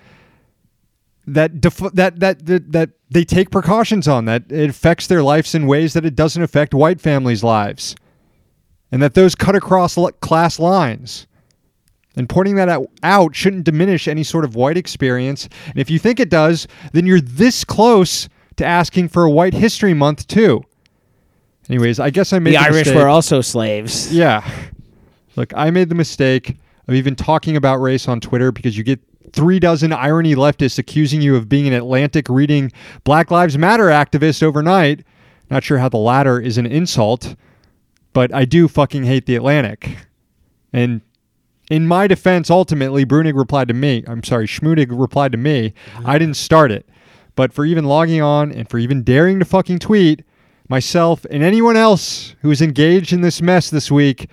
[1.26, 5.54] that def- that, that that that they take precautions on that it affects their lives
[5.54, 7.94] in ways that it doesn't affect white families' lives,
[8.90, 11.26] and that those cut across class lines.
[12.14, 15.48] And pointing that out, out shouldn't diminish any sort of white experience.
[15.68, 19.54] And if you think it does, then you're this close to asking for a White
[19.54, 20.62] History Month too.
[21.70, 24.12] Anyways, I guess I made The the Irish mistake- were also slaves.
[24.12, 24.46] yeah.
[25.36, 29.00] Look, I made the mistake of even talking about race on Twitter because you get
[29.32, 32.70] three dozen irony leftists accusing you of being an Atlantic reading
[33.04, 35.04] Black Lives Matter activist overnight.
[35.50, 37.34] Not sure how the latter is an insult,
[38.12, 39.96] but I do fucking hate the Atlantic.
[40.72, 41.02] And
[41.70, 44.04] in my defense, ultimately, Bruenig replied to me.
[44.06, 45.74] I'm sorry, Schmudig replied to me.
[46.04, 46.88] I didn't start it.
[47.34, 50.22] But for even logging on and for even daring to fucking tweet,
[50.68, 54.28] myself and anyone else who is engaged in this mess this week,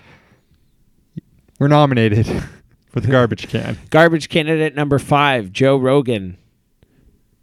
[1.59, 2.27] we're nominated
[2.89, 3.77] for the garbage can.
[3.89, 6.37] Garbage candidate number five, Joe Rogan.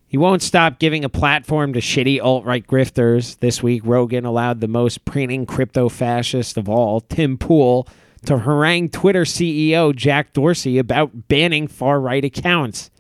[0.08, 3.38] He won't stop giving a platform to shitty alt right grifters.
[3.40, 7.88] This week, Rogan allowed the most preening crypto fascist of all, Tim Pool,
[8.24, 12.90] to harangue Twitter CEO Jack Dorsey about banning far right accounts.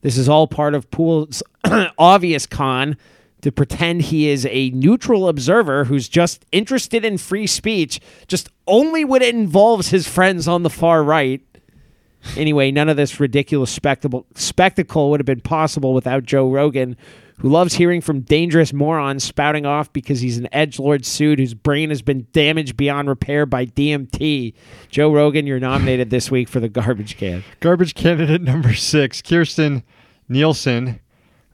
[0.00, 1.42] This is all part of Pool's
[1.98, 2.96] obvious con
[3.42, 9.04] to pretend he is a neutral observer who's just interested in free speech, just only
[9.04, 11.42] when it involves his friends on the far right.
[12.36, 16.96] Anyway, none of this ridiculous spectacle spectacle would have been possible without Joe Rogan,
[17.38, 21.54] who loves hearing from dangerous morons spouting off because he's an edge lord suit whose
[21.54, 24.54] brain has been damaged beyond repair by DMT.
[24.88, 27.44] Joe Rogan, you're nominated this week for the garbage can.
[27.60, 29.82] Garbage candidate number six, Kirstjen
[30.28, 31.00] Nielsen,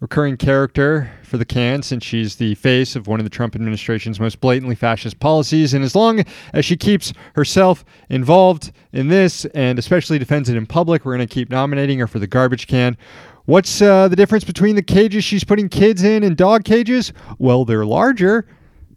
[0.02, 4.18] recurring character for the can since she's the face of one of the Trump administration's
[4.18, 5.72] most blatantly fascist policies.
[5.74, 10.66] And as long as she keeps herself involved in this and especially defends it in
[10.66, 12.98] public, we're going to keep nominating her for the garbage can.
[13.44, 17.12] What's uh, the difference between the cages she's putting kids in and dog cages?
[17.38, 18.48] Well, they're larger.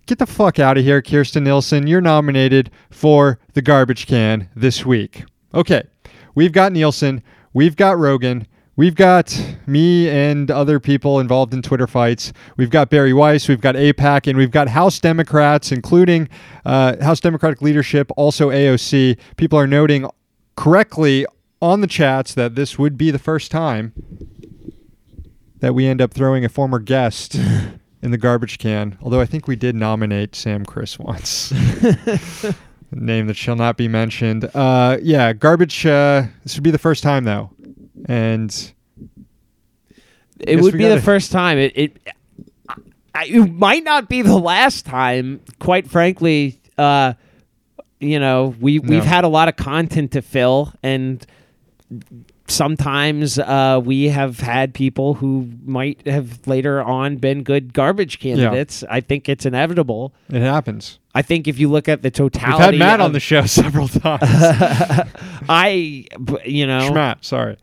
[0.07, 1.85] Get the fuck out of here, Kirstjen Nielsen.
[1.85, 5.23] You're nominated for the garbage can this week.
[5.53, 5.83] Okay,
[6.33, 7.21] we've got Nielsen,
[7.53, 12.33] we've got Rogan, we've got me and other people involved in Twitter fights.
[12.57, 16.29] We've got Bari Weiss, we've got AIPAC, and we've got House Democrats, including
[16.65, 19.17] uh, House Democratic leadership, also AOC.
[19.37, 20.09] People are noting
[20.55, 21.25] correctly
[21.61, 23.93] on the chats that this would be the first time
[25.59, 27.35] that we end up throwing a former guest
[28.01, 28.97] in the garbage can.
[29.01, 31.51] Although I think we did nominate Sam Kriss once.
[32.91, 34.49] Name that shall not be mentioned.
[34.53, 35.85] Uh, yeah, garbage.
[35.85, 37.49] Uh, this would be the first time though,
[38.05, 38.71] and
[40.39, 41.57] It would be the first time.
[41.57, 41.97] It, it
[43.13, 45.39] I- it might not be the last time.
[45.59, 47.13] Quite frankly, uh,
[47.99, 51.25] you know, we we've had a lot of content to fill, and
[52.47, 58.83] sometimes uh, we have had people who might have later on been good garbage candidates.
[58.89, 60.13] I think it's inevitable.
[60.29, 60.99] It happens.
[61.15, 63.87] I think if you look at the We've totality, had Matt on the show several
[63.87, 64.21] times.
[65.49, 66.05] I,
[66.45, 67.57] you know, Schmatt, sorry.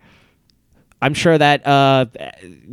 [1.02, 1.66] I'm sure that.
[1.66, 2.06] Uh,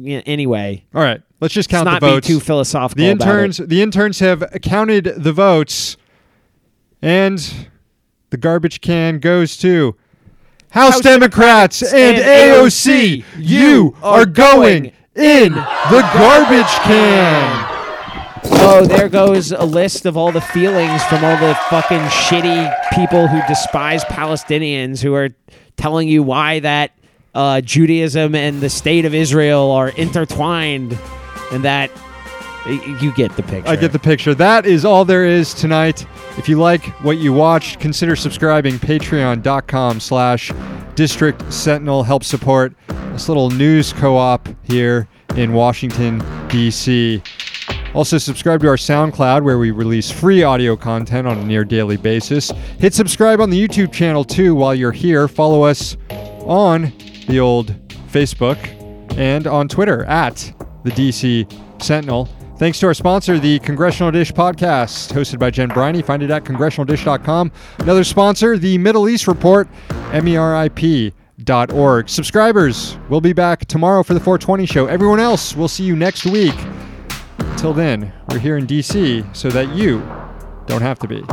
[0.05, 2.27] anyway, All right, let's just count not the votes.
[2.27, 3.03] be too philosophical.
[3.03, 3.31] the about it.
[3.31, 5.97] interns, the interns have counted the votes,
[7.01, 7.67] and
[8.29, 9.95] the garbage can goes to
[10.69, 13.25] House, House Democrats, and, and AOC.
[13.37, 17.65] You are going in the garbage can.
[18.51, 23.27] Oh, there goes a list of all the feelings from all the fucking shitty people
[23.27, 25.29] who despise Palestinians who are
[25.75, 26.91] telling you why that
[27.33, 30.97] uh, Judaism and the state of Israel are intertwined
[31.51, 31.91] and that
[32.67, 33.69] you get the picture.
[33.69, 34.35] I get the picture.
[34.35, 36.05] That is all there is tonight.
[36.37, 38.75] If you like what you watched, consider subscribing.
[38.75, 40.51] Patreon.com slash
[40.95, 42.03] District Sentinel.
[42.03, 47.23] Help support this little news co-op here in Washington, D.C.
[47.93, 51.97] Also, subscribe to our SoundCloud where we release free audio content on a near daily
[51.97, 52.51] basis.
[52.77, 55.27] Hit subscribe on the YouTube channel too while you're here.
[55.27, 55.97] Follow us
[56.41, 56.93] on
[57.29, 57.73] the old
[58.11, 58.57] Facebook
[59.17, 60.35] and on Twitter at
[60.83, 62.27] the DC Sentinel.
[62.57, 66.01] Thanks to our sponsor, the Congressional Dish podcast, hosted by Jen Briney.
[66.01, 67.51] Find it at congressionaldish.com.
[67.79, 69.69] Another sponsor, the Middle East Report,
[70.11, 70.89] merip.org.
[72.09, 74.87] Subscribers, we'll be back tomorrow for the 420 show.
[74.87, 76.55] Everyone else, we'll see you next week.
[77.39, 79.99] Until then, we're here in DC so that you
[80.67, 81.23] don't have to be.